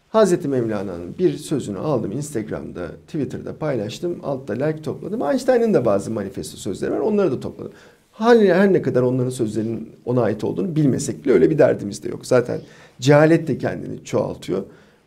[0.08, 4.18] Hazreti Mevlana'nın bir sözünü aldım Instagram'da, Twitter'da paylaştım.
[4.22, 5.22] Altta like topladım.
[5.22, 6.98] Einstein'ın da bazı manifesto sözleri var.
[6.98, 7.72] Onları da topladım.
[8.12, 12.08] Her, her ne kadar onların sözlerinin ona ait olduğunu bilmesek bile öyle bir derdimiz de
[12.08, 12.26] yok.
[12.26, 12.60] Zaten
[13.00, 14.62] cehalet de kendini çoğaltıyor.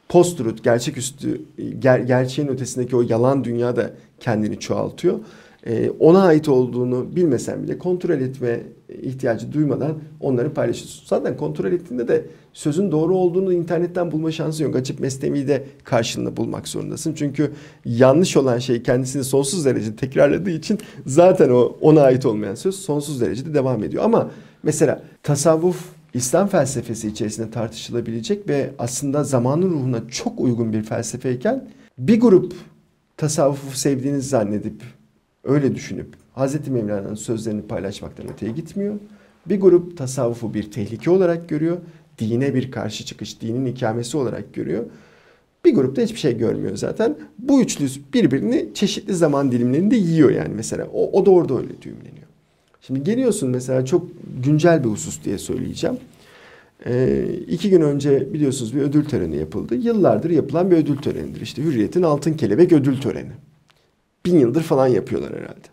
[0.09, 1.41] Post-truth, gerçeküstü,
[1.79, 5.19] ger, gerçeğin ötesindeki o yalan dünya da kendini çoğaltıyor.
[5.67, 8.60] Ee, ona ait olduğunu bilmesen bile kontrol etme
[9.02, 11.04] ihtiyacı duymadan onları paylaşıyorsun.
[11.08, 14.76] Zaten kontrol ettiğinde de sözün doğru olduğunu internetten bulma şansın yok.
[14.76, 17.13] Açıp mesnevi de karşılığını bulmak zorundasın.
[17.13, 17.52] Çünkü
[17.86, 23.21] yanlış olan şey kendisini sonsuz derecede tekrarladığı için zaten o ona ait olmayan söz sonsuz
[23.21, 24.04] derecede devam ediyor.
[24.04, 24.32] Ama
[24.63, 32.19] mesela tasavvuf İslam felsefesi içerisinde tartışılabilecek ve aslında zamanın ruhuna çok uygun bir felsefeyken bir
[32.19, 32.54] grup
[33.17, 34.82] tasavvufu sevdiğinizi zannedip
[35.43, 38.95] öyle düşünüp Hazreti Mevlana'nın sözlerini paylaşmaktan öteye gitmiyor.
[39.45, 41.77] Bir grup tasavvufu bir tehlike olarak görüyor.
[42.19, 44.86] Dine bir karşı çıkış, dinin ikamesi olarak görüyor.
[45.65, 47.17] Bir grupta hiçbir şey görmüyor zaten.
[47.39, 50.88] Bu üçlü birbirini çeşitli zaman dilimlerinde yiyor yani mesela.
[50.93, 52.27] O, o da orada öyle düğümleniyor.
[52.82, 54.08] Şimdi geliyorsun mesela çok
[54.43, 55.97] güncel bir husus diye söyleyeceğim.
[56.86, 59.75] Ee, iki gün önce biliyorsunuz bir ödül töreni yapıldı.
[59.75, 61.41] Yıllardır yapılan bir ödül törenidir.
[61.41, 63.32] İşte Hürriyet'in Altın Kelebek ödül töreni.
[64.25, 65.67] Bin yıldır falan yapıyorlar herhalde.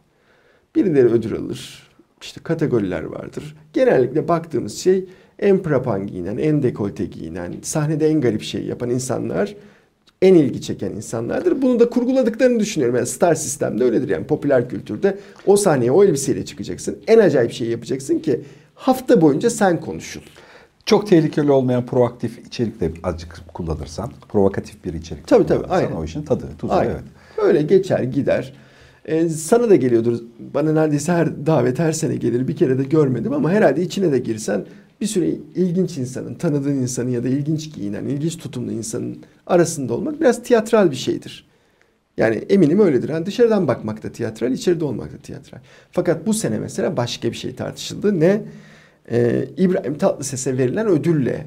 [0.76, 1.90] Birileri ödül alır.
[2.22, 3.56] İşte kategoriler vardır.
[3.72, 5.08] Genellikle baktığımız şey
[5.38, 9.56] en prapan giyinen, en dekolte giyinen, sahnede en garip şey yapan insanlar
[10.22, 11.62] en ilgi çeken insanlardır.
[11.62, 12.96] Bunu da kurguladıklarını düşünüyorum.
[12.96, 15.18] Yani star sistemde öyledir yani popüler kültürde.
[15.46, 16.98] O sahneye o elbiseyle çıkacaksın.
[17.06, 18.40] En acayip şeyi yapacaksın ki
[18.74, 20.20] hafta boyunca sen konuşul.
[20.86, 25.92] Çok tehlikeli olmayan proaktif içerik de azıcık kullanırsan, provokatif bir içerik Tabii, tabii, aynen.
[25.92, 26.90] o işin tadı, tuzu Aynen.
[26.90, 27.04] evet.
[27.42, 28.52] Öyle geçer gider.
[29.04, 30.18] Ee, sana da geliyordur.
[30.54, 32.48] Bana neredeyse her davet her sene gelir.
[32.48, 34.64] Bir kere de görmedim ama herhalde içine de girsen
[35.00, 40.20] bir süre ilginç insanın, tanıdığın insanın ya da ilginç giyinen, ilginç tutumlu insanın arasında olmak
[40.20, 41.50] biraz tiyatral bir şeydir.
[42.16, 43.08] Yani eminim öyledir.
[43.08, 45.58] Yani dışarıdan bakmak da tiyatral, içeride olmak da tiyatral.
[45.92, 48.20] Fakat bu sene mesela başka bir şey tartışıldı.
[48.20, 48.42] Ne?
[49.10, 51.46] Ee, İbrahim Tatlıses'e verilen ödülle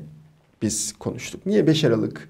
[0.61, 1.45] biz konuştuk.
[1.45, 2.29] Niye 5 Aralık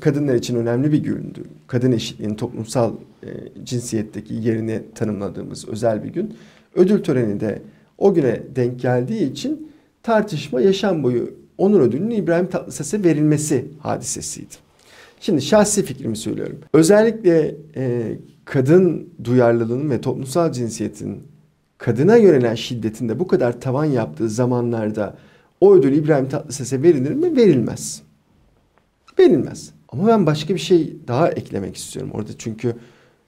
[0.00, 1.42] kadınlar için önemli bir gündü.
[1.66, 3.28] Kadın eşitliğinin toplumsal e,
[3.64, 6.34] cinsiyetteki yerini tanımladığımız özel bir gün.
[6.74, 7.62] Ödül töreni de
[7.98, 14.54] o güne denk geldiği için tartışma yaşam boyu onur ödülünün İbrahim Tatlıses'e verilmesi hadisesiydi.
[15.20, 16.58] Şimdi şahsi fikrimi söylüyorum.
[16.72, 18.12] Özellikle e,
[18.44, 21.22] kadın duyarlılığının ve toplumsal cinsiyetin
[21.78, 25.16] kadına yönelen şiddetinde bu kadar tavan yaptığı zamanlarda
[25.60, 27.36] o ödül İbrahim Tatlıses'e verilir mi?
[27.36, 28.03] Verilmez.
[29.18, 29.70] Verilmez.
[29.88, 32.30] Ama ben başka bir şey daha eklemek istiyorum orada.
[32.38, 32.74] Çünkü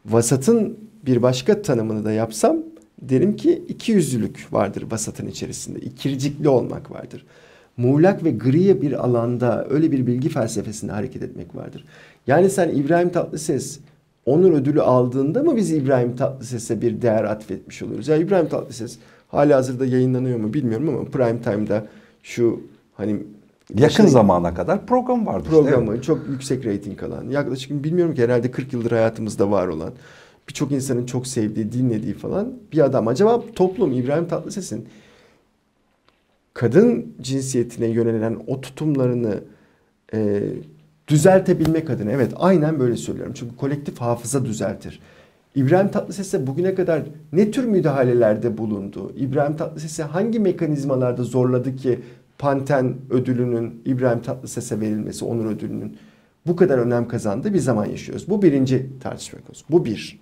[0.06, 2.56] vasatın bir başka tanımını da yapsam
[3.02, 5.78] derim ki iki yüzlülük vardır vasatın içerisinde.
[5.78, 7.26] İkircikli olmak vardır.
[7.76, 11.84] Muğlak ve gri bir alanda öyle bir bilgi felsefesinde hareket etmek vardır.
[12.26, 13.78] Yani sen İbrahim Tatlıses
[14.26, 18.08] onur ödülü aldığında mı biz İbrahim Tatlıses'e bir değer atfetmiş oluyoruz?
[18.08, 21.86] Ya İbrahim Tatlıses hali hazırda yayınlanıyor mu bilmiyorum ama prime time'da
[22.22, 22.60] şu
[22.94, 23.22] hani
[23.74, 25.48] Yakın zamana kadar program vardı.
[25.50, 27.28] Programı işte, çok yüksek reyting alan.
[27.30, 29.92] Yaklaşık bilmiyorum ki herhalde 40 yıldır hayatımızda var olan.
[30.48, 33.08] Birçok insanın çok sevdiği, dinlediği falan bir adam.
[33.08, 34.88] Acaba toplum İbrahim Tatlıses'in
[36.54, 39.40] kadın cinsiyetine yönelen o tutumlarını
[40.14, 40.42] e,
[41.08, 43.32] düzeltebilmek adına evet aynen böyle söylüyorum.
[43.36, 45.00] Çünkü kolektif hafıza düzeltir.
[45.54, 47.02] İbrahim Tatlıses'e bugüne kadar
[47.32, 49.12] ne tür müdahalelerde bulundu?
[49.16, 52.00] İbrahim Tatlıses'e hangi mekanizmalarda zorladı ki
[52.38, 55.98] Panten ödülünün İbrahim Tatlıses'e verilmesi, onur ödülünün
[56.46, 58.28] bu kadar önem kazandığı bir zaman yaşıyoruz.
[58.28, 59.66] Bu birinci tartışma konusu.
[59.70, 60.20] Bu bir.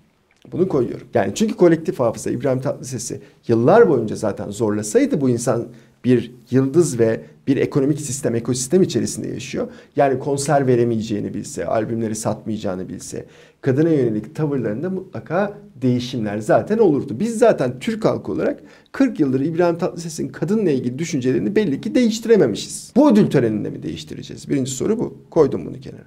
[0.53, 1.07] Bunu koyuyorum.
[1.15, 5.67] Yani çünkü kolektif hafıza İbrahim Tatlıses'i yıllar boyunca zaten zorlasaydı bu insan
[6.05, 9.69] bir yıldız ve bir ekonomik sistem, ekosistem içerisinde yaşıyor.
[9.97, 13.27] Yani konser veremeyeceğini bilse, albümleri satmayacağını bilse,
[13.61, 17.21] kadına yönelik tavırlarında mutlaka değişimler zaten olurdu.
[17.21, 18.61] Biz zaten Türk halkı olarak
[18.93, 22.93] 40 yıldır İbrahim Tatlıses'in kadınla ilgili düşüncelerini belli ki değiştirememişiz.
[22.97, 24.49] Bu ödül töreninde mi değiştireceğiz?
[24.49, 25.19] Birinci soru bu.
[25.31, 26.05] Koydum bunu kenara.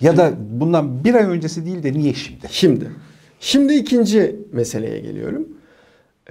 [0.00, 2.46] Ya da bundan bir ay öncesi değil de niye şimdi?
[2.50, 2.90] Şimdi.
[3.40, 5.48] Şimdi ikinci meseleye geliyorum.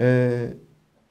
[0.00, 0.46] Ee,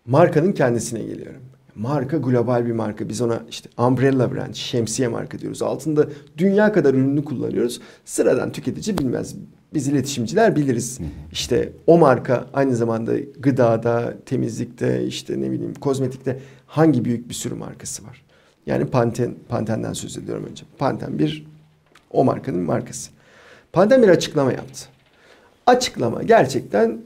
[0.05, 1.41] markanın kendisine geliyorum.
[1.75, 3.09] Marka global bir marka.
[3.09, 5.61] Biz ona işte umbrella brand, şemsiye marka diyoruz.
[5.61, 6.07] Altında
[6.37, 7.81] dünya kadar ürünü kullanıyoruz.
[8.05, 9.35] Sıradan tüketici bilmez.
[9.73, 10.99] Biz iletişimciler biliriz.
[11.31, 17.55] İşte o marka aynı zamanda gıdada, temizlikte, işte ne bileyim kozmetikte hangi büyük bir sürü
[17.55, 18.23] markası var.
[18.65, 20.65] Yani Panten, Panten'den söz ediyorum önce.
[20.77, 21.45] Panten bir
[22.11, 23.11] o markanın markası.
[23.73, 24.85] Panten bir açıklama yaptı.
[25.65, 27.01] Açıklama gerçekten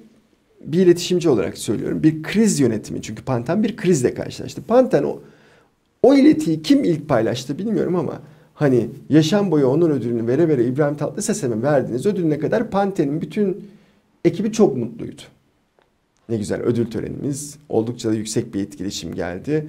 [0.62, 2.04] bir iletişimci olarak söylüyorum.
[2.04, 3.02] Bir kriz yönetimi.
[3.02, 4.62] Çünkü Panten bir krizle karşılaştı.
[4.67, 5.20] Panten o,
[6.04, 8.22] o iletiyi kim ilk paylaştı bilmiyorum ama
[8.54, 13.67] hani yaşam boyu onun ödülünü vere vere İbrahim Tatlıses'e mi verdiniz ödülüne kadar Panten'in bütün
[14.26, 15.22] ekibi çok mutluydu.
[16.30, 17.58] Ne güzel ödül törenimiz.
[17.70, 19.67] Oldukça da yüksek bir etkileşim geldi.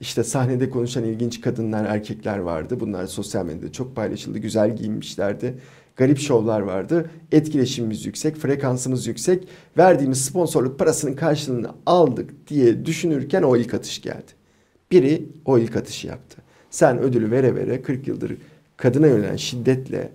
[0.00, 2.80] İşte sahnede konuşan ilginç kadınlar, erkekler vardı.
[2.80, 4.38] Bunlar sosyal medyada çok paylaşıldı.
[4.38, 5.54] Güzel giyinmişlerdi
[5.98, 7.10] garip şovlar vardı.
[7.32, 9.48] Etkileşimimiz yüksek, frekansımız yüksek.
[9.78, 14.32] Verdiğimiz sponsorluk parasının karşılığını aldık diye düşünürken o ilk atış geldi.
[14.90, 16.42] Biri o ilk atışı yaptı.
[16.70, 18.36] Sen ödülü vere vere 40 yıldır
[18.76, 20.12] kadına yönelen şiddetle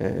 [0.00, 0.14] e,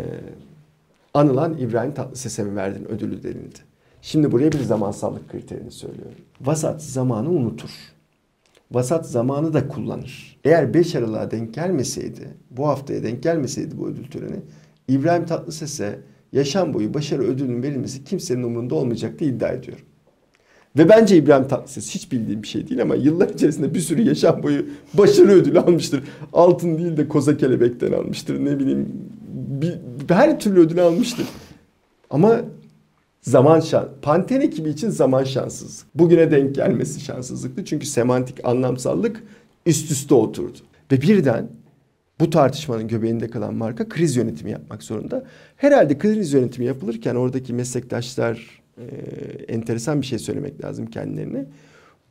[1.14, 3.58] anılan İbrahim Tatlıses'e mi verdin ödülü denildi.
[4.02, 6.18] Şimdi buraya bir zamansallık kriterini söylüyorum.
[6.40, 7.70] Vasat zamanı unutur.
[8.72, 10.40] Vasat zamanı da kullanır.
[10.44, 14.40] Eğer 5 Aralık'a denk gelmeseydi, bu haftaya denk gelmeseydi bu ödül töreni
[14.90, 15.98] İbrahim Tatlıses'e
[16.32, 19.84] yaşam boyu başarı ödülünün verilmesi kimsenin umurunda olmayacak diye iddia ediyorum.
[20.78, 24.42] Ve bence İbrahim Tatlıses hiç bildiğim bir şey değil ama yıllar içerisinde bir sürü yaşam
[24.42, 26.02] boyu başarı ödülü almıştır.
[26.32, 28.44] Altın değil de koza kelebekten almıştır.
[28.44, 28.88] Ne bileyim
[29.62, 29.74] bir,
[30.08, 31.26] her türlü ödül almıştır.
[32.10, 32.40] Ama
[33.22, 33.86] zaman şans.
[34.02, 35.86] Panten ekibi için zaman şanssızlık.
[35.94, 37.64] Bugüne denk gelmesi şanssızlıktı.
[37.64, 39.22] Çünkü semantik anlamsallık
[39.66, 40.58] üst üste oturdu.
[40.92, 41.48] Ve birden
[42.20, 45.24] bu tartışmanın göbeğinde kalan marka kriz yönetimi yapmak zorunda.
[45.56, 48.84] Herhalde kriz yönetimi yapılırken oradaki meslektaşlar e,
[49.48, 51.46] enteresan bir şey söylemek lazım kendilerine.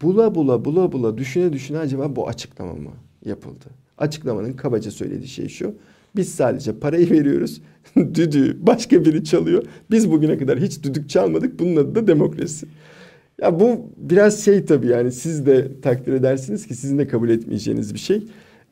[0.01, 2.91] Bula bula bula bula düşüne düşüne acaba bu açıklama mı
[3.25, 3.65] yapıldı?
[3.97, 5.75] Açıklamanın kabaca söylediği şey şu.
[6.15, 7.61] Biz sadece parayı veriyoruz.
[7.95, 9.63] Düdüğü başka biri çalıyor.
[9.91, 11.59] Biz bugüne kadar hiç düdük çalmadık.
[11.59, 12.65] Bunun adı da demokrasi.
[13.41, 17.93] Ya bu biraz şey tabii yani siz de takdir edersiniz ki sizin de kabul etmeyeceğiniz
[17.93, 18.23] bir şey.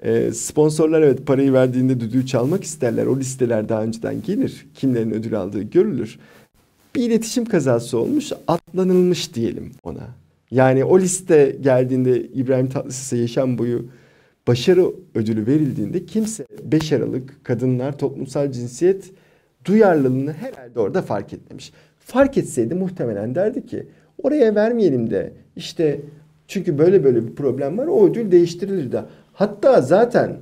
[0.03, 3.05] E, sponsorlar evet parayı verdiğinde düdüğü çalmak isterler.
[3.05, 4.67] O listeler daha önceden gelir.
[4.73, 6.19] Kimlerin ödül aldığı görülür.
[6.95, 10.07] Bir iletişim kazası olmuş, atlanılmış diyelim ona.
[10.51, 13.85] Yani o liste geldiğinde İbrahim Tatlıses'e yaşam boyu
[14.47, 14.85] başarı
[15.15, 19.11] ödülü verildiğinde kimse 5 Aralık kadınlar toplumsal cinsiyet
[19.65, 21.71] duyarlılığını herhalde orada fark etmemiş.
[21.99, 23.87] Fark etseydi muhtemelen derdi ki
[24.23, 26.01] oraya vermeyelim de işte
[26.47, 29.01] çünkü böyle böyle bir problem var o ödül değiştirilir de
[29.37, 30.37] Hatta zaten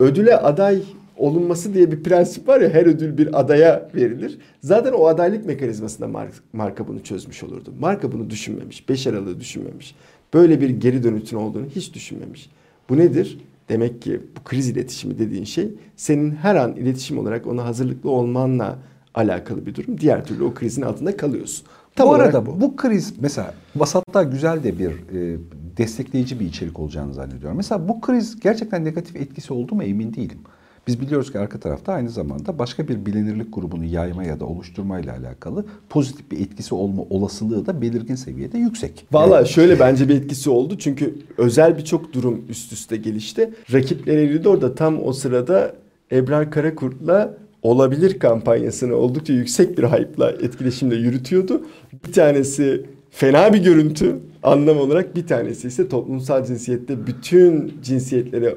[0.00, 0.82] ödüle aday
[1.16, 4.38] olunması diye bir prensip var ya her ödül bir adaya verilir.
[4.62, 7.74] Zaten o adaylık mekanizmasında marka bunu çözmüş olurdu.
[7.80, 8.88] Marka bunu düşünmemiş.
[8.88, 9.94] 5 Aralık'ı düşünmemiş.
[10.34, 12.50] Böyle bir geri dönütün olduğunu hiç düşünmemiş.
[12.88, 13.38] Bu nedir?
[13.68, 18.78] Demek ki bu kriz iletişimi dediğin şey senin her an iletişim olarak ona hazırlıklı olmanla
[19.14, 20.00] alakalı bir durum.
[20.00, 21.66] Diğer türlü o krizin altında kalıyorsun.
[22.00, 22.60] Tam bu arada bu.
[22.60, 25.38] bu kriz mesela vasatta güzel de bir e,
[25.76, 27.56] destekleyici bir içerik olacağını zannediyorum.
[27.56, 30.38] Mesela bu kriz gerçekten negatif etkisi oldu mu emin değilim.
[30.86, 35.16] Biz biliyoruz ki arka tarafta aynı zamanda başka bir bilinirlik grubunu yayma ya da oluşturmayla
[35.16, 39.06] alakalı pozitif bir etkisi olma olasılığı da belirgin seviyede yüksek.
[39.12, 39.48] Valla yani...
[39.48, 40.78] şöyle bence bir etkisi oldu.
[40.78, 43.50] Çünkü özel birçok durum üst üste gelişti.
[43.72, 45.74] Rakipleri de orada tam o sırada
[46.12, 51.62] Ebrar Karakurt'la olabilir kampanyasını oldukça yüksek bir hype'la etkileşimle yürütüyordu.
[52.06, 58.54] Bir tanesi fena bir görüntü anlam olarak bir tanesi ise toplumsal cinsiyette bütün cinsiyetlere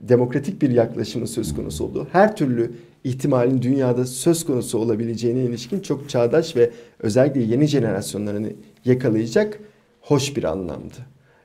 [0.00, 2.70] demokratik bir yaklaşımı söz konusu olduğu, her türlü
[3.04, 8.52] ihtimalin dünyada söz konusu olabileceğine ilişkin çok çağdaş ve özellikle yeni jenerasyonlarını
[8.84, 9.60] yakalayacak
[10.00, 10.96] hoş bir anlamdı.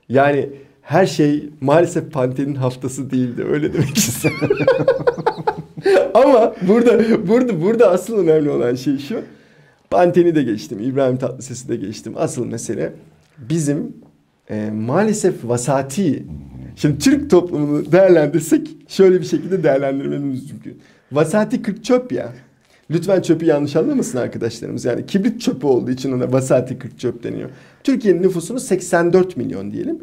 [0.08, 0.48] Yani
[0.82, 4.58] her şey maalesef Panten'in haftası değildi öyle demek istiyorum.
[6.14, 9.20] Ama burada burada burada asıl önemli olan şey şu.
[9.90, 12.12] Panten'i de geçtim, İbrahim Tatlıses'i de geçtim.
[12.16, 12.92] Asıl mesele
[13.38, 13.92] bizim
[14.50, 16.24] e, maalesef vasati
[16.76, 20.78] Şimdi Türk toplumunu değerlendirsek şöyle bir şekilde değerlendirmemiz mümkün.
[21.12, 22.32] Vasati 40 çöp ya.
[22.90, 24.84] Lütfen çöpü yanlış anlamasın arkadaşlarımız.
[24.84, 27.50] Yani kibrit çöpü olduğu için ona vasati 40 çöp deniyor.
[27.84, 29.98] Türkiye'nin nüfusunu 84 milyon diyelim.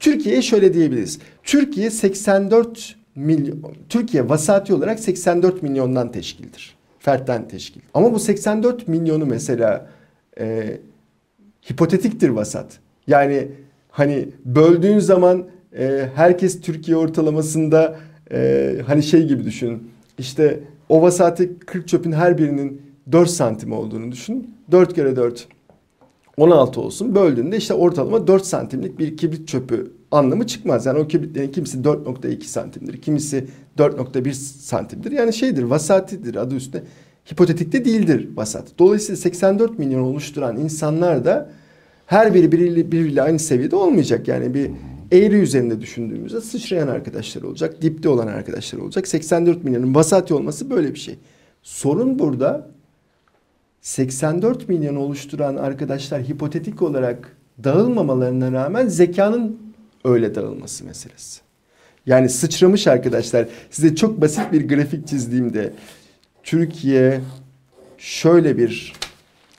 [0.00, 1.18] Türkiye'ye şöyle diyebiliriz.
[1.42, 6.76] Türkiye 84 milyon, Türkiye vasati olarak 84 milyondan teşkildir.
[6.98, 7.80] Fertten teşkil.
[7.94, 9.88] Ama bu 84 milyonu mesela
[10.40, 10.78] e,
[11.70, 12.78] hipotetiktir vasat.
[13.06, 13.48] Yani
[13.90, 15.46] hani böldüğün zaman
[15.78, 17.96] e, herkes Türkiye ortalamasında
[18.32, 19.90] e, hani şey gibi düşün.
[20.18, 24.54] İşte o vasati 40 çöpün her birinin 4 santim olduğunu düşün.
[24.70, 25.48] 4 kere 4
[26.36, 27.14] 16 olsun.
[27.14, 30.86] Böldüğünde işte ortalama 4 santimlik bir kibrit çöpü anlamı çıkmaz.
[30.86, 33.02] Yani o kibritlerin kimisi 4.2 santimdir.
[33.02, 33.46] Kimisi
[33.78, 35.12] 4.1 santimdir.
[35.12, 36.84] Yani şeydir vasatidir adı üstünde.
[37.32, 38.68] Hipotetikte değildir vasat.
[38.78, 41.50] Dolayısıyla 84 milyon oluşturan insanlar da
[42.06, 44.28] her biri birbiriyle, birbiriyle aynı seviyede olmayacak.
[44.28, 44.70] Yani bir
[45.12, 47.82] eğri üzerinde düşündüğümüzde sıçrayan arkadaşlar olacak.
[47.82, 49.08] Dipte olan arkadaşlar olacak.
[49.08, 51.18] 84 milyonun vasati olması böyle bir şey.
[51.62, 52.70] Sorun burada
[53.80, 59.67] 84 milyon oluşturan arkadaşlar hipotetik olarak dağılmamalarına rağmen zekanın
[60.08, 61.40] öyle dağılması meselesi.
[62.06, 63.46] Yani sıçramış arkadaşlar.
[63.70, 65.72] Size çok basit bir grafik çizdiğimde
[66.42, 67.20] Türkiye
[67.98, 68.92] şöyle bir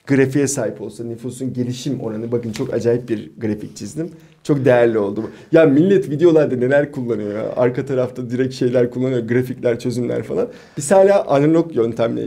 [0.06, 4.10] grafiğe sahip olsa nüfusun gelişim oranı bakın çok acayip bir grafik çizdim.
[4.42, 5.30] Çok değerli oldu.
[5.52, 7.44] Ya millet videolarda neler kullanıyor.
[7.56, 9.20] Arka tarafta direkt şeyler kullanıyor.
[9.20, 10.48] Grafikler, çözümler falan.
[10.76, 12.26] Biz hala analog yöntemle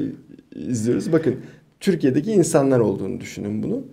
[0.55, 1.11] izliyoruz.
[1.11, 1.36] Bakın
[1.80, 3.84] Türkiye'deki insanlar olduğunu düşünün bunu.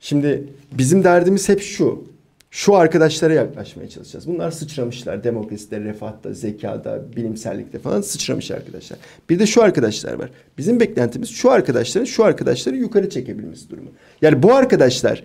[0.00, 2.13] Şimdi bizim derdimiz hep şu.
[2.54, 4.28] Şu arkadaşlara yaklaşmaya çalışacağız.
[4.28, 5.24] Bunlar sıçramışlar.
[5.24, 8.98] Demokraside, refahta, zekada, bilimsellikte falan sıçramış arkadaşlar.
[9.30, 10.30] Bir de şu arkadaşlar var.
[10.58, 13.90] Bizim beklentimiz şu arkadaşların şu arkadaşları yukarı çekebilmesi durumu.
[14.22, 15.24] Yani bu arkadaşlar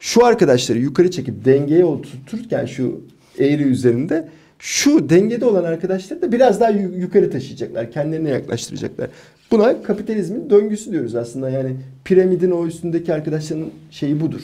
[0.00, 3.00] şu arkadaşları yukarı çekip dengeye oturturken şu
[3.38, 7.90] eğri üzerinde şu dengede olan arkadaşları da biraz daha yukarı taşıyacaklar.
[7.90, 9.10] Kendilerine yaklaştıracaklar.
[9.50, 11.50] Buna kapitalizmin döngüsü diyoruz aslında.
[11.50, 14.42] Yani piramidin o üstündeki arkadaşların şeyi budur.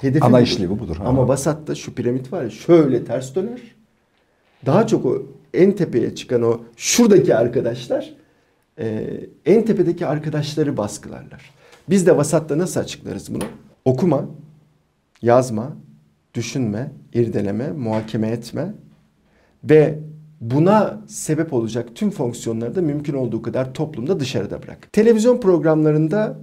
[0.00, 0.96] Hedefi Ana işlevi budur.
[0.96, 1.04] Ha.
[1.04, 3.60] Ama Basat'ta şu piramit var ya şöyle ters döner.
[4.66, 5.22] Daha çok o
[5.54, 8.14] en tepeye çıkan o şuradaki arkadaşlar
[8.78, 9.06] e,
[9.46, 11.50] en tepedeki arkadaşları baskılarlar.
[11.88, 13.44] Biz de Vasat'ta nasıl açıklarız bunu?
[13.84, 14.24] Okuma,
[15.22, 15.76] yazma,
[16.34, 18.74] düşünme, irdeleme, muhakeme etme
[19.64, 19.98] ve
[20.40, 24.92] buna sebep olacak tüm fonksiyonları da mümkün olduğu kadar toplumda dışarıda bırak.
[24.92, 26.38] Televizyon programlarında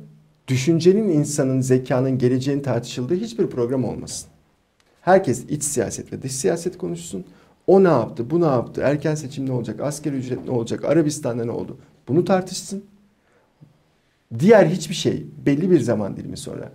[0.47, 4.29] düşüncenin insanın zekanın geleceğini tartışıldığı hiçbir program olmasın.
[5.01, 7.25] Herkes iç siyaset ve dış siyaset konuşsun.
[7.67, 11.45] O ne yaptı, bu ne yaptı, erken seçim ne olacak, asker ücret ne olacak, Arabistan'da
[11.45, 11.77] ne oldu?
[12.07, 12.83] Bunu tartışsın.
[14.39, 16.71] Diğer hiçbir şey belli bir zaman dilimi sonra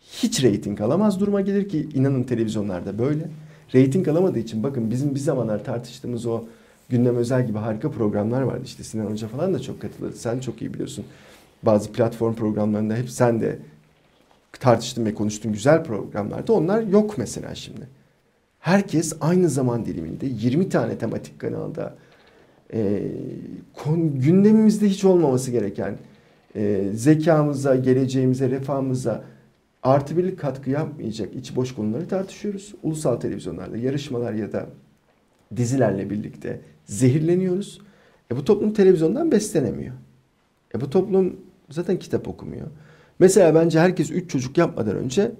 [0.00, 3.28] hiç reyting alamaz duruma gelir ki inanın televizyonlarda böyle.
[3.74, 6.44] Reyting alamadığı için bakın bizim bir zamanlar tartıştığımız o
[6.88, 8.62] gündem özel gibi harika programlar vardı.
[8.64, 10.12] İşte Sinan Hoca falan da çok katıldı.
[10.16, 11.04] Sen çok iyi biliyorsun.
[11.66, 13.58] Bazı platform programlarında hep sen de
[14.60, 16.52] tartıştın ve konuştun güzel programlarda.
[16.52, 17.88] Onlar yok mesela şimdi.
[18.60, 21.94] Herkes aynı zaman diliminde 20 tane tematik kanalda
[22.72, 23.02] e,
[23.72, 25.98] kon, gündemimizde hiç olmaması gereken
[26.56, 29.24] e, zekamıza, geleceğimize, refahımıza
[29.82, 32.74] artı birlik katkı yapmayacak iç boş konuları tartışıyoruz.
[32.82, 34.66] Ulusal televizyonlarda yarışmalar ya da
[35.56, 37.80] dizilerle birlikte zehirleniyoruz.
[38.30, 39.94] E bu toplum televizyondan beslenemiyor.
[40.74, 41.36] E bu toplum
[41.70, 42.66] zaten kitap okumuyor.
[43.18, 45.32] Mesela bence herkes 3 çocuk yapmadan önce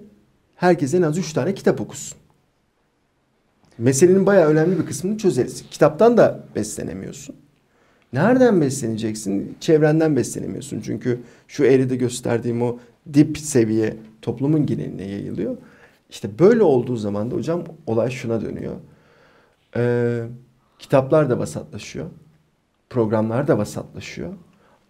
[0.55, 2.17] herkes en az 3 tane kitap okusun.
[3.77, 5.63] Meselenin bayağı önemli bir kısmını çözeriz.
[5.71, 7.35] Kitaptan da beslenemiyorsun.
[8.13, 9.57] Nereden besleneceksin?
[9.59, 10.81] Çevrenden beslenemiyorsun.
[10.81, 12.79] Çünkü şu eğride gösterdiğim o
[13.13, 15.57] dip seviye toplumun geneline yayılıyor.
[16.09, 18.75] İşte böyle olduğu zaman da hocam olay şuna dönüyor.
[19.75, 20.23] Ee,
[20.79, 22.05] kitaplar da vasatlaşıyor.
[22.89, 24.33] Programlar da vasatlaşıyor.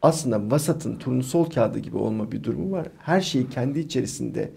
[0.05, 2.87] Aslında vasatın turnusol kağıdı gibi olma bir durumu var.
[2.97, 4.51] Her şeyi kendi içerisinde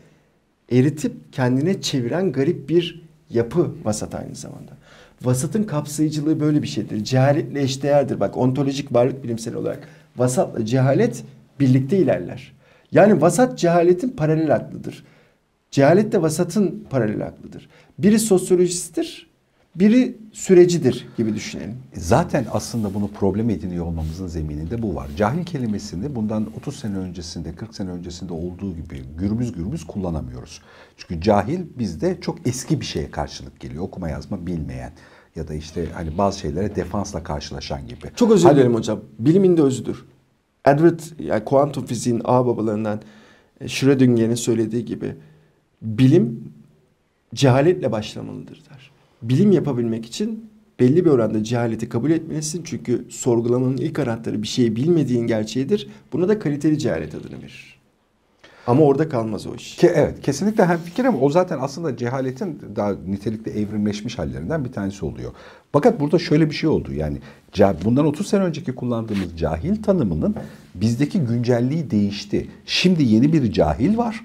[0.73, 4.73] eritip kendine çeviren garip bir yapı vasat aynı zamanda.
[5.23, 7.05] Vasatın kapsayıcılığı böyle bir şeydir.
[7.05, 8.21] Cehaletle eşdeğerdir.
[8.21, 11.25] Bak ontolojik varlık bilimsel olarak vasatla cehalet
[11.61, 12.53] birlikte ilerler.
[12.93, 15.05] Yani vasat cehaletin paralel aklıdır.
[15.71, 17.69] Cehalet de vasatın paralel aklıdır.
[17.99, 19.28] Biri sosyolojisttir,
[19.81, 21.77] biri sürecidir gibi düşünelim.
[21.95, 25.09] Zaten aslında bunu problem ediniyor olmamızın zemininde bu var.
[25.17, 30.63] Cahil kelimesini bundan 30 sene öncesinde, 40 sene öncesinde olduğu gibi gürbüz gürbüz kullanamıyoruz.
[30.97, 33.83] Çünkü cahil bizde çok eski bir şeye karşılık geliyor.
[33.83, 34.93] Okuma yazma bilmeyen
[35.37, 38.07] ya da işte hani bazı şeylere defansla karşılaşan gibi.
[38.17, 39.01] Çok özür Hani- dilerim hocam.
[39.19, 40.05] Bilimin de özüdür.
[40.65, 43.01] Edward, yani kuantum fiziğin ağ babalarından
[43.61, 45.17] e, Schrödinger'in söylediği gibi
[45.83, 46.53] bilim
[47.35, 48.91] cehaletle başlamalıdır der.
[49.23, 50.51] Bilim yapabilmek için
[50.81, 52.63] belli bir oranda cehaleti kabul etmelisin.
[52.65, 55.89] Çünkü sorgulamanın ilk anahtarı bir şeyi bilmediğin gerçeğidir.
[56.13, 57.79] Buna da kaliteli cehalet adını verir.
[58.67, 59.77] Ama orada kalmaz o iş.
[59.77, 65.05] Ke, evet kesinlikle hem fikrim o zaten aslında cehaletin daha nitelikli evrimleşmiş hallerinden bir tanesi
[65.05, 65.33] oluyor.
[65.73, 67.19] Fakat burada şöyle bir şey oldu yani
[67.85, 70.35] bundan 30 sene önceki kullandığımız cahil tanımının
[70.75, 72.49] bizdeki güncelliği değişti.
[72.67, 74.25] Şimdi yeni bir cahil var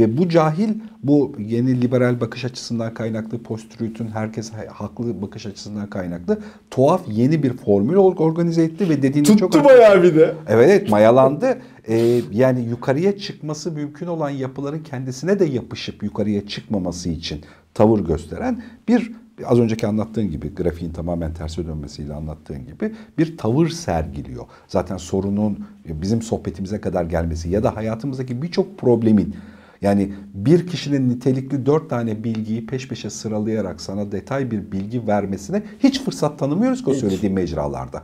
[0.00, 0.68] ve bu cahil
[1.02, 6.38] bu yeni liberal bakış açısından kaynaklı post-truth'ün herkes ha- haklı bakış açısından kaynaklı
[6.70, 10.34] tuhaf yeni bir formül or- organize etti ve dediğinde çok Tuttu bayağı bir de.
[10.48, 11.58] Evet evet mayalandı.
[11.88, 17.40] Ee, yani yukarıya çıkması mümkün olan yapıların kendisine de yapışıp yukarıya çıkmaması için
[17.74, 19.12] tavır gösteren bir
[19.46, 24.44] az önceki anlattığın gibi grafiğin tamamen terse dönmesiyle anlattığın gibi bir tavır sergiliyor.
[24.68, 29.34] Zaten sorunun bizim sohbetimize kadar gelmesi ya da hayatımızdaki birçok problemin
[29.82, 35.62] yani bir kişinin nitelikli dört tane bilgiyi peş peşe sıralayarak sana detay bir bilgi vermesine
[35.78, 38.02] hiç fırsat tanımıyoruz ki o söylediğim mecralarda.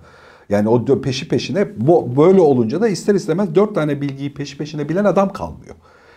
[0.49, 1.69] Yani o peşi peşine
[2.17, 5.77] böyle olunca da ister istemez dört tane bilgiyi peşi peşine bilen adam kalmıyor.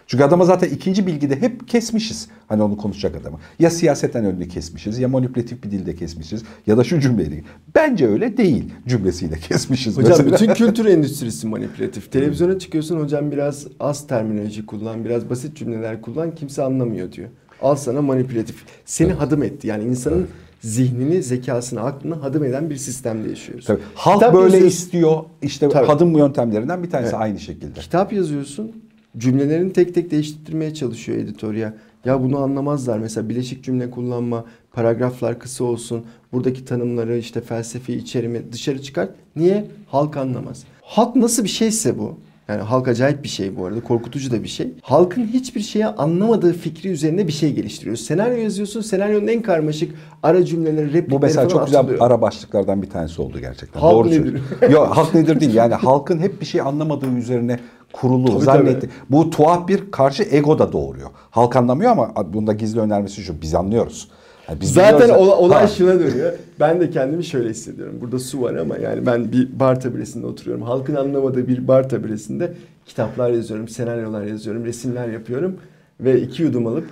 [0.10, 2.28] Çünkü adama zaten ikinci bilgide hep kesmişiz.
[2.48, 3.38] Hani onu konuşacak adamı.
[3.60, 7.44] Ya siyaseten önünü kesmişiz ya manipülatif bir dilde kesmişiz ya da şu cümleyle.
[7.76, 9.98] Bence öyle değil cümlesiyle kesmişiz.
[9.98, 10.32] Hocam mesela.
[10.34, 12.12] bütün kültür endüstrisi manipülatif.
[12.12, 17.30] Televizyona çıkıyorsun hocam biraz az terminoloji kullan, biraz basit cümleler kullan kimse anlamıyor diyor.
[17.62, 18.56] Al sana manipülatif.
[18.86, 19.68] Seni hadım etti.
[19.68, 20.28] Yani insanın
[20.62, 23.66] zihnini, zekasını, aklını hadım eden bir sistemde yaşıyoruz.
[23.66, 23.82] Tabii.
[23.96, 24.68] Halk Kitap böyle yazıyorsun.
[24.68, 25.24] istiyor.
[25.42, 25.88] İşte Tabii.
[25.88, 27.22] hadım yöntemlerinden bir tanesi Evet.
[27.22, 27.80] aynı şekilde.
[27.80, 28.72] Kitap yazıyorsun.
[29.18, 31.74] Cümlelerini tek tek değiştirmeye çalışıyor editör ya.
[32.06, 33.00] Ya bunu anlamazlar.
[33.00, 36.06] Mesela bileşik cümle kullanma, paragraflar kısa olsun.
[36.32, 39.12] Buradaki tanımları işte felsefi içerimi dışarı çıkart.
[39.36, 39.66] Niye?
[39.88, 40.64] Halk anlamaz.
[40.82, 42.18] Halk nasıl bir şeyse bu.
[42.50, 43.82] Yani halk acayip bir şey bu arada.
[43.82, 44.74] Korkutucu da bir şey.
[44.82, 48.06] Halkın hiçbir şeye anlamadığı fikri üzerine bir şey geliştiriyorsun.
[48.06, 48.82] Senaryo yazıyorsun.
[48.82, 52.06] Senaryonun en karmaşık ara cümleleri, replikleri Bu mesela çok güzel atılıyor.
[52.06, 53.80] ara başlıklardan bir tanesi oldu gerçekten.
[53.80, 54.42] Halk Doğru nedir?
[54.72, 55.54] Yok halk nedir değil.
[55.54, 57.60] Yani halkın hep bir şey anlamadığı üzerine
[57.94, 58.80] kurulu Tabii, zannetti.
[58.80, 58.92] tabii.
[59.10, 61.10] Bu tuhaf bir karşı ego da doğuruyor.
[61.30, 63.42] Halk anlamıyor ama bunda gizli önermesi şu.
[63.42, 64.08] Biz anlıyoruz.
[64.50, 65.68] Yani biz Zaten biliyoruz- ola- olay Ha.
[65.68, 66.34] şuna dönüyor.
[66.60, 67.96] Ben de kendimi şöyle hissediyorum.
[68.02, 70.64] Burada su var ama yani ben bir bar tabiresinde oturuyorum.
[70.64, 72.54] Halkın anlamadığı bir bar tabiresinde
[72.86, 75.56] kitaplar yazıyorum, senaryolar yazıyorum, resimler yapıyorum.
[76.00, 76.86] Ve iki yudum alıp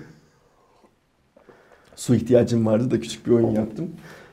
[1.96, 3.88] su ihtiyacım vardı da küçük bir oyun yaptım.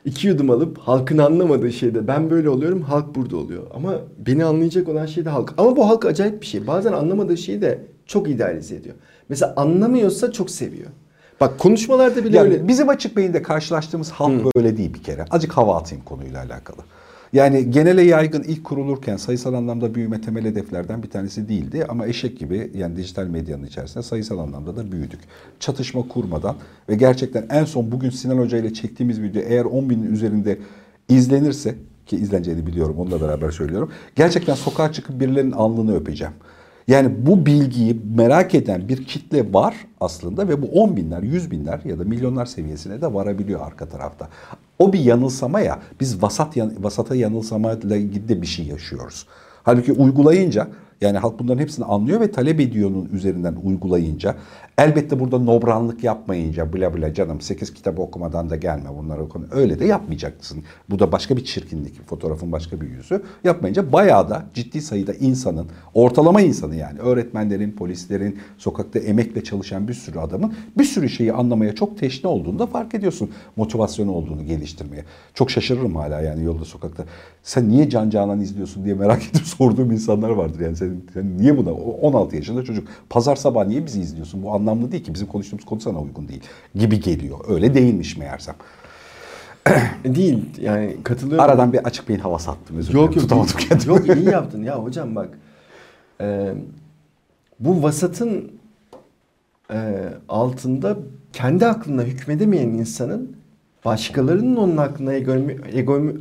[0.05, 3.63] İki yudum alıp halkın anlamadığı şeyde ben böyle oluyorum, halk burada oluyor.
[3.75, 3.95] Ama
[4.27, 5.55] beni anlayacak olan şey de halk.
[5.59, 6.67] Ama bu halk acayip bir şey.
[6.67, 8.95] Bazen anlamadığı şeyi de çok idealize ediyor.
[9.29, 10.91] Mesela anlamıyorsa çok seviyor.
[11.45, 12.69] Bak konuşmalarda bile Yani öyle.
[12.69, 15.25] Bizim açık beyinde karşılaştığımız halk böyle değil bir kere.
[15.31, 16.79] Azıcık hava atayım konuyla alakalı.
[17.33, 21.87] Yani genele yaygın ilk kurulurken sayısal anlamda büyüme temel hedeflerden bir tanesi değildi.
[21.89, 25.21] Ama eşek gibi yani dijital medyanın içerisinde sayısal anlamda da büyüdük.
[25.61, 26.57] Çatışma kurmadan
[26.89, 30.59] ve gerçekten en son bugün Sinan Hoca ile çektiğimiz video eğer 10 binin üzerinde
[31.09, 31.75] izlenirse
[32.07, 33.91] ki izleneceğini biliyorum onunla beraber söylüyorum.
[34.17, 36.35] Gerçekten sokağa çıkıp birilerinin alnını öpeceğim.
[36.89, 41.81] Yani bu bilgiyi merak eden bir kitle var aslında ve bu 10 binler, 100 binler
[41.85, 44.29] ya da milyonlar seviyesine de varabiliyor arka tarafta.
[44.79, 45.79] O bir yanılsama ya.
[46.01, 49.27] Biz vasat vasata yanılsamayla ilgili de bir şey yaşıyoruz.
[49.63, 50.69] Halbuki uygulayınca
[51.01, 54.35] Yani halk bunların hepsini anlıyor ve talep ediyor'nun üzerinden uygulayınca
[54.79, 59.79] elbette burada nobranlık yapmayınca bla bla canım 8 kitabı okumadan da gelme bunları konu öyle
[59.79, 60.63] de yapmayacaksın.
[60.91, 63.23] Bu da başka bir çirkinlik fotoğrafın başka bir yüzü.
[63.45, 69.95] Yapmayınca bayağı da ciddi sayıda insanın ortalama insanı yani öğretmenlerin, polislerin, sokakta emekle çalışan bir
[69.95, 73.31] sürü adamın bir sürü şeyi anlamaya çok teşne olduğunu da fark ediyorsun.
[73.57, 75.05] Motivasyonu olduğunu geliştirmeye.
[75.35, 77.05] Çok şaşırırım hala yani yolda sokakta.
[77.43, 80.61] Sen niye Can Canan izliyorsun diye merak edip sorduğum insanlar vardır.
[80.61, 84.43] Yani sen, sen niye buna 16 yaşında çocuk pazar sabah niye bizi izliyorsun?
[84.43, 86.43] Bu anlamlı değil ki bizim konuştuğumuz konu sana uygun değil
[86.75, 87.39] gibi geliyor.
[87.49, 88.55] Öyle değilmiş meğersem.
[90.05, 91.45] Değil yani katılıyorum.
[91.45, 93.05] Aradan bir açık beyin hava sattım özür dilerim.
[93.07, 93.15] yok.
[93.15, 93.89] Tutamadım kendimi.
[93.89, 95.39] Yok iyi yaptın ya hocam bak.
[96.21, 96.55] Ee,
[97.61, 98.53] bu vasatın
[99.73, 100.97] e, altında
[101.33, 103.37] kendi aklına hükmedemeyen insanın
[103.85, 105.13] başkalarının onun aklına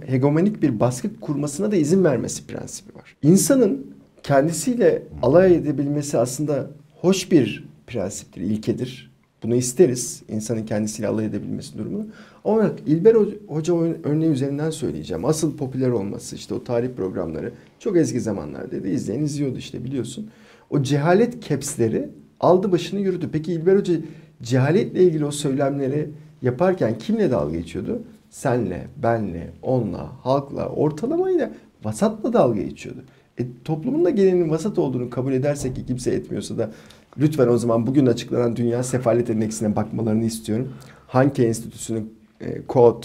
[0.08, 3.16] hegemonik bir baskı kurmasına da izin vermesi prensibi var.
[3.22, 3.93] İnsanın
[4.24, 6.68] kendisiyle alay edebilmesi aslında
[7.02, 9.14] hoş bir prensiptir, ilkedir.
[9.44, 10.24] Bunu isteriz.
[10.30, 12.06] insanın kendisiyle alay edebilmesi durumunu.
[12.46, 15.26] Ama İlber Ho- Hoca örneği üzerinden söyleyeceğim.
[15.26, 18.88] Asıl popüler olması işte o tarih programları çok eski zamanlardaydı.
[18.88, 20.30] İzleyen izliyordu işte biliyorsun.
[20.70, 22.10] O cehalet kepsleri
[22.40, 23.30] aldı başını yürüdü.
[23.32, 23.94] Peki İlber Hoca
[24.42, 26.10] cehaletle ilgili o söylemleri
[26.42, 28.02] yaparken kimle dalga geçiyordu?
[28.30, 31.52] Senle, benle, onunla, halkla, ortalamayla,
[31.84, 33.00] vasatla dalga geçiyordu.
[33.40, 36.72] E, toplumun da gelenin vasat olduğunu kabul edersek ki kimse etmiyorsa da
[37.18, 40.74] lütfen o zaman bugün açıklanan Dünya Sefalet Endeksine bakmalarını istiyorum.
[41.08, 43.04] Hanke Enstitüsü'nün e, kod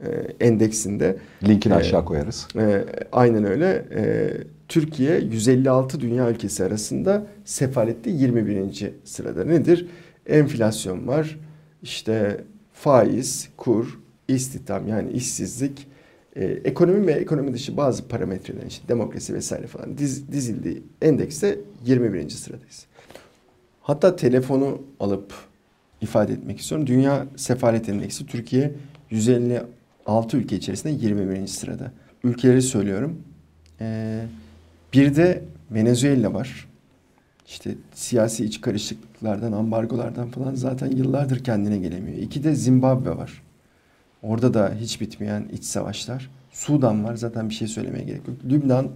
[0.00, 0.08] e,
[0.40, 1.16] endeksinde
[1.48, 2.48] Linkini e, aşağı koyarız.
[2.56, 3.84] e, aynen öyle.
[3.94, 4.30] E,
[4.68, 8.90] Türkiye 156 dünya ülkesi arasında sefalette 21.
[9.04, 9.44] sırada.
[9.44, 9.86] Nedir?
[10.26, 11.38] Enflasyon var.
[11.82, 12.40] İşte
[12.72, 15.86] faiz, kur, istihdam yani işsizlik,
[16.36, 22.30] e, ekonomi ve ekonomi dışı bazı parametreler işte demokrasi vesaire falan diz, dizildiği endekste 21.
[22.30, 22.86] sıradayız.
[23.82, 25.34] Hatta telefonu alıp
[26.00, 26.86] ifade etmek istiyorum.
[26.86, 28.72] Dünya Sefalet Endeksi Türkiye
[29.10, 31.46] 156 ülke içerisinde 21.
[31.46, 31.92] sırada.
[32.24, 33.22] Ülkeleri söylüyorum.
[33.80, 34.24] Ee,
[34.92, 36.68] bir de Venezuela var.
[37.46, 42.18] İşte siyasi iç karışıklıklardan, ambargolardan falan zaten yıllardır kendine gelemiyor.
[42.18, 43.42] İki de Zimbabwe var.
[44.22, 46.30] Orada da hiç bitmeyen iç savaşlar.
[46.50, 48.36] Sudan var zaten bir şey söylemeye gerek yok.
[48.50, 48.88] Lübnan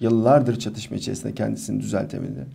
[0.00, 2.46] yıllardır çatışma içerisinde kendisini düzeltemedi.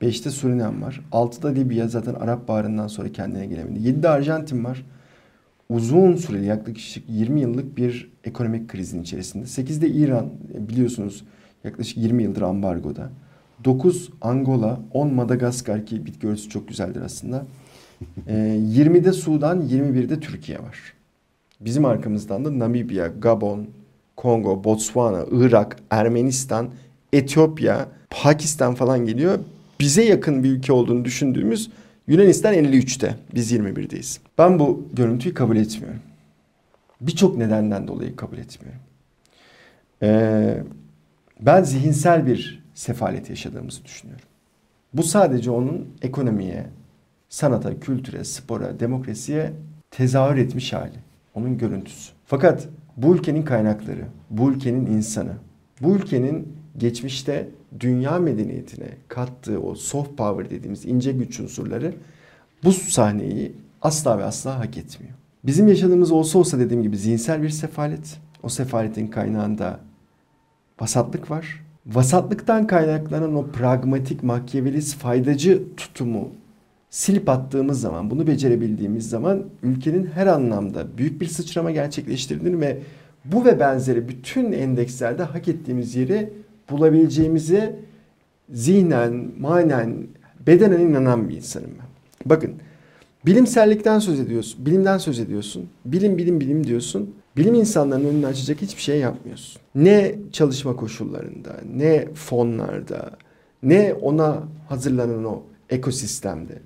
[0.00, 1.00] Beşte Surinam var.
[1.12, 3.86] Altıda Libya zaten Arap Baharı'ndan sonra kendine gelemedi.
[3.86, 4.84] Yedide Arjantin var.
[5.68, 9.46] Uzun süreli yaklaşık 20 yıllık bir ekonomik krizin içerisinde.
[9.46, 11.24] Sekizde İran biliyorsunuz
[11.64, 13.10] yaklaşık 20 yıldır ambargoda.
[13.64, 17.46] 9 Angola, 10 Madagaskar ki bitki örtüsü çok güzeldir aslında.
[18.28, 18.32] Ee,
[18.74, 20.94] 20'de Sudan, 21'de Türkiye var.
[21.64, 23.66] Bizim arkamızdan da Namibya, Gabon,
[24.16, 26.70] Kongo, Botswana, Irak, Ermenistan,
[27.12, 29.38] Etiyopya, Pakistan falan geliyor.
[29.80, 31.70] Bize yakın bir ülke olduğunu düşündüğümüz
[32.06, 33.14] Yunanistan 53'te.
[33.34, 34.18] Biz 21'deyiz.
[34.38, 36.00] Ben bu görüntüyü kabul etmiyorum.
[37.00, 38.80] Birçok nedenden dolayı kabul etmiyorum.
[40.02, 40.62] Ee,
[41.40, 44.26] ben zihinsel bir sefalet yaşadığımızı düşünüyorum.
[44.94, 46.66] Bu sadece onun ekonomiye,
[47.28, 49.52] sanata, kültüre, spora, demokrasiye
[49.90, 51.13] tezahür etmiş hali.
[51.34, 52.12] Onun görüntüsü.
[52.26, 55.32] Fakat bu ülkenin kaynakları, bu ülkenin insanı,
[55.80, 57.48] bu ülkenin geçmişte
[57.80, 61.94] dünya medeniyetine kattığı o soft power dediğimiz ince güç unsurları
[62.64, 65.14] bu sahneyi asla ve asla hak etmiyor.
[65.44, 68.18] Bizim yaşadığımız olsa olsa dediğim gibi zihinsel bir sefalet.
[68.42, 69.80] O sefaletin kaynağında
[70.80, 71.64] vasatlık var.
[71.86, 76.28] Vasatlıktan kaynaklanan o pragmatik, makyavelist, faydacı tutumu
[76.94, 82.78] silip attığımız zaman, bunu becerebildiğimiz zaman ülkenin her anlamda büyük bir sıçrama gerçekleştirdiğini ve
[83.24, 86.32] bu ve benzeri bütün endekslerde hak ettiğimiz yeri
[86.70, 87.76] bulabileceğimize
[88.52, 90.06] zihnen, manen,
[90.46, 91.86] bedenen inanan bir insanım ben.
[92.30, 92.54] Bakın,
[93.26, 97.14] bilimsellikten söz ediyorsun, bilimden söz ediyorsun, bilim bilim bilim diyorsun.
[97.36, 99.60] Bilim insanlarının önünü açacak hiçbir şey yapmıyorsun.
[99.74, 103.10] Ne çalışma koşullarında, ne fonlarda,
[103.62, 106.58] ne ona hazırlanan o ekosistemde.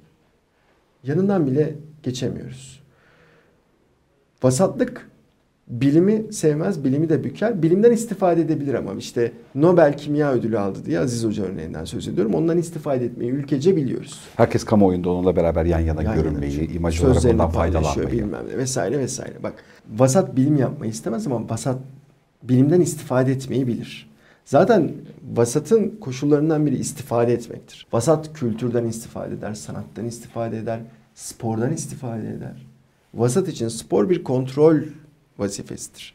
[1.04, 2.80] Yanından bile geçemiyoruz.
[4.42, 5.10] Vasatlık
[5.68, 7.62] bilimi sevmez, bilimi de büker.
[7.62, 12.34] Bilimden istifade edebilir ama işte Nobel Kimya Ödülü aldı diye Aziz Hoca örneğinden söz ediyorum.
[12.34, 14.20] Ondan istifade etmeyi ülkece biliyoruz.
[14.36, 18.12] Herkes kamuoyunda onunla beraber yan yana Yan görünmeyi, yana imaj olarak ondan faydalanmayı.
[18.12, 19.42] bilmem ne vesaire vesaire.
[19.42, 19.54] Bak
[19.96, 21.78] vasat bilim yapmayı istemez ama vasat
[22.42, 24.07] bilimden istifade etmeyi bilir.
[24.48, 24.92] Zaten
[25.34, 27.86] vasatın koşullarından biri istifade etmektir.
[27.92, 30.80] Vasat kültürden istifade eder, sanattan istifade eder,
[31.14, 32.66] spordan istifade eder.
[33.14, 34.80] Vasat için spor bir kontrol
[35.38, 36.14] vazifesidir.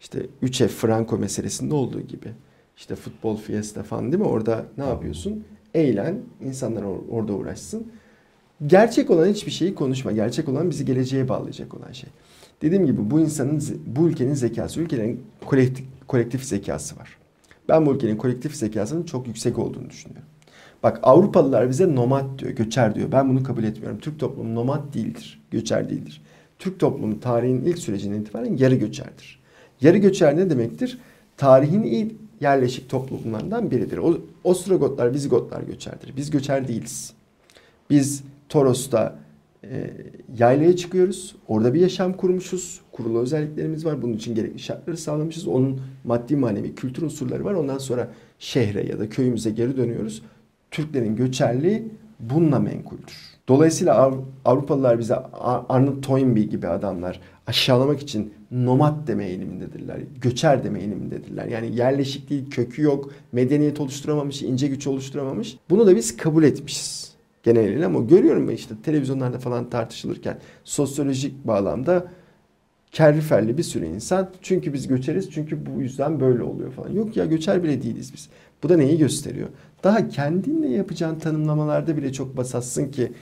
[0.00, 2.32] İşte 3F Franco meselesinde olduğu gibi.
[2.76, 4.28] işte futbol fiesta falan değil mi?
[4.28, 5.44] Orada ne yapıyorsun?
[5.74, 7.92] Eğlen, insanlar or- orada uğraşsın.
[8.66, 10.12] Gerçek olan hiçbir şeyi konuşma.
[10.12, 12.10] Gerçek olan bizi geleceğe bağlayacak olan şey.
[12.62, 17.23] Dediğim gibi bu insanın, bu ülkenin zekası, ülkenin kolektif, kolektif zekası var.
[17.68, 20.28] Ben bu ülkenin kolektif zekasının çok yüksek olduğunu düşünüyorum.
[20.82, 23.12] Bak Avrupalılar bize nomad diyor, göçer diyor.
[23.12, 23.98] Ben bunu kabul etmiyorum.
[23.98, 26.22] Türk toplumu nomad değildir, göçer değildir.
[26.58, 29.40] Türk toplumu tarihin ilk sürecinden itibaren yarı göçerdir.
[29.80, 30.98] Yarı göçer ne demektir?
[31.36, 33.98] Tarihin ilk yerleşik toplumlarından biridir.
[33.98, 36.16] O, Ostrogotlar, Vizigotlar göçerdir.
[36.16, 37.12] Biz göçer değiliz.
[37.90, 39.18] Biz Toros'ta
[39.72, 39.90] e,
[40.38, 41.36] yaylaya çıkıyoruz.
[41.48, 42.80] Orada bir yaşam kurmuşuz.
[42.92, 44.02] Kurulu özelliklerimiz var.
[44.02, 45.46] Bunun için gerekli şartları sağlamışız.
[45.46, 47.54] Onun maddi manevi kültür unsurları var.
[47.54, 48.08] Ondan sonra
[48.38, 50.22] şehre ya da köyümüze geri dönüyoruz.
[50.70, 51.88] Türklerin göçerliği
[52.20, 53.34] bununla menkuldür.
[53.48, 60.00] Dolayısıyla Av- Avrupalılar bize Ar- Arnold Toynbee gibi adamlar aşağılamak için nomad deme eğilimindedirler.
[60.20, 61.46] Göçer deme eğilimindedirler.
[61.46, 65.56] Yani yerleşik değil, kökü yok, medeniyet oluşturamamış, ince güç oluşturamamış.
[65.70, 67.03] Bunu da biz kabul etmişiz
[67.44, 72.06] geneliyle ama görüyorum ben işte televizyonlarda falan tartışılırken sosyolojik bağlamda
[72.92, 76.92] kerriferli bir sürü insan çünkü biz göçeriz çünkü bu yüzden böyle oluyor falan.
[76.92, 78.28] Yok ya göçer bile değiliz biz.
[78.62, 79.48] Bu da neyi gösteriyor?
[79.84, 83.12] Daha kendinle yapacağın tanımlamalarda bile çok basatsın ki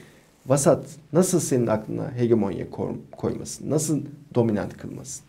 [0.45, 2.65] vasat nasıl senin aklına hegemonya
[3.11, 3.69] koymasın?
[3.69, 4.01] Nasıl
[4.35, 5.25] dominant kılmasın?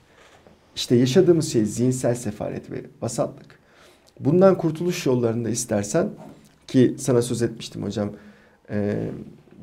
[0.76, 3.58] İşte yaşadığımız şey zihinsel sefalet ve vasatlık.
[4.20, 6.08] Bundan kurtuluş yollarında istersen
[6.66, 8.10] ki sana söz etmiştim hocam
[8.70, 9.10] ee,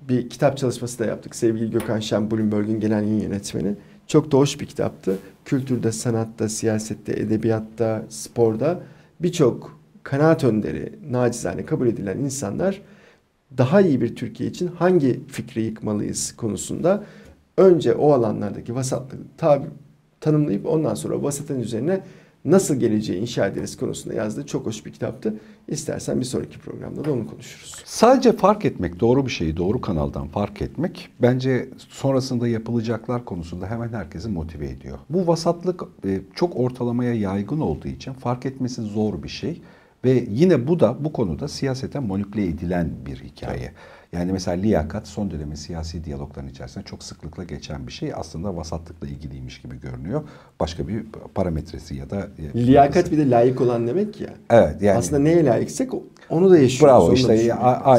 [0.10, 1.36] bir kitap çalışması da yaptık.
[1.36, 3.76] Sevgili Gökhan Şen, Bloomberg'un genel yayın yönetmeni.
[4.08, 5.18] Çok da hoş bir kitaptı.
[5.46, 8.80] Kültürde, sanatta, siyasette, edebiyatta, sporda
[9.20, 12.82] birçok kanaat önderi, nacizane kabul edilen insanlar
[13.58, 17.04] daha iyi bir Türkiye için hangi fikri yıkmalıyız konusunda
[17.58, 19.66] önce o alanlardaki vasatlığı tabi,
[20.20, 22.04] tanımlayıp ondan sonra vasatın üzerine
[22.46, 25.40] nasıl geleceği inşa ederiz konusunda yazdığı çok hoş bir kitaptı.
[25.68, 27.84] İstersen bir sonraki programda da onu konuşuruz.
[27.86, 33.90] Sadece fark etmek, doğru bir şeyi doğru kanaldan fark etmek bence sonrasında yapılacaklar konusunda hemen
[33.94, 35.00] herkesi motive ediyor.
[35.10, 39.62] Bu vasatlık e, çok ortalamaya yaygın olduğu için fark etmesi zor bir şey
[40.06, 43.72] ve yine bu da bu konuda siyasete manipüle edilen bir hikaye.
[44.14, 48.14] Yani mesela liyakat son dönemin siyasi diyalogların içerisinde çok sıklıkla geçen bir şey.
[48.16, 50.24] Aslında vasatlıkla ilgiliymiş gibi görünüyor.
[50.60, 51.06] Başka bir
[51.36, 52.28] parametresi ya da...
[52.56, 54.30] e, Liyakat bir de layık olan demek ya.
[54.50, 54.98] Evet yani...
[54.98, 55.94] Aslında neye layıksak
[56.32, 56.96] onu da yaşıyoruz.
[56.96, 57.54] Bravo işte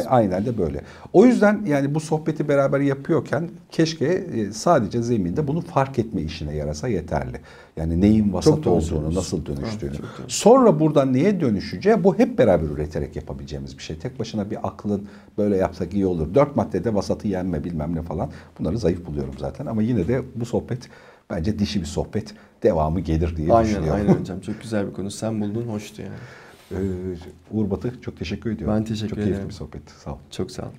[0.08, 0.80] aynen de böyle.
[1.12, 6.56] O yüzden yani bu sohbeti beraber yapıyorken keşke e, sadece zeminde bunu fark etme işine
[6.56, 7.40] yarasa yeterli.
[7.76, 9.90] Yani neyin vasat olduğunu, nasıl dönüştüğünü.
[9.90, 10.00] Evet.
[10.28, 13.98] Sonra buradan neye dönüşeceği bu hep beraber üreterek yapabileceğimiz bir şey.
[13.98, 15.08] Tek başına bir aklın
[15.38, 16.34] böyle yapsak iyi olur.
[16.34, 18.30] Dört maddede vasatı yenme bilmem ne falan.
[18.58, 20.78] Bunları zayıf buluyorum zaten ama yine de bu sohbet
[21.30, 22.34] bence dişi bir sohbet.
[22.62, 24.00] Devamı gelir diye Aynen düşünüyorum.
[24.08, 24.40] aynen hocam.
[24.40, 25.10] Çok güzel bir konu.
[25.10, 26.14] Sen buldun hoştu yani.
[26.72, 27.16] Ee,
[27.50, 28.76] Uğur Batı çok teşekkür ediyorum.
[28.76, 29.32] Ben teşekkür çok ederim.
[29.32, 29.92] keyifli bir sohbetti.
[30.00, 30.18] Sağ ol.
[30.30, 30.70] Çok sağ ol.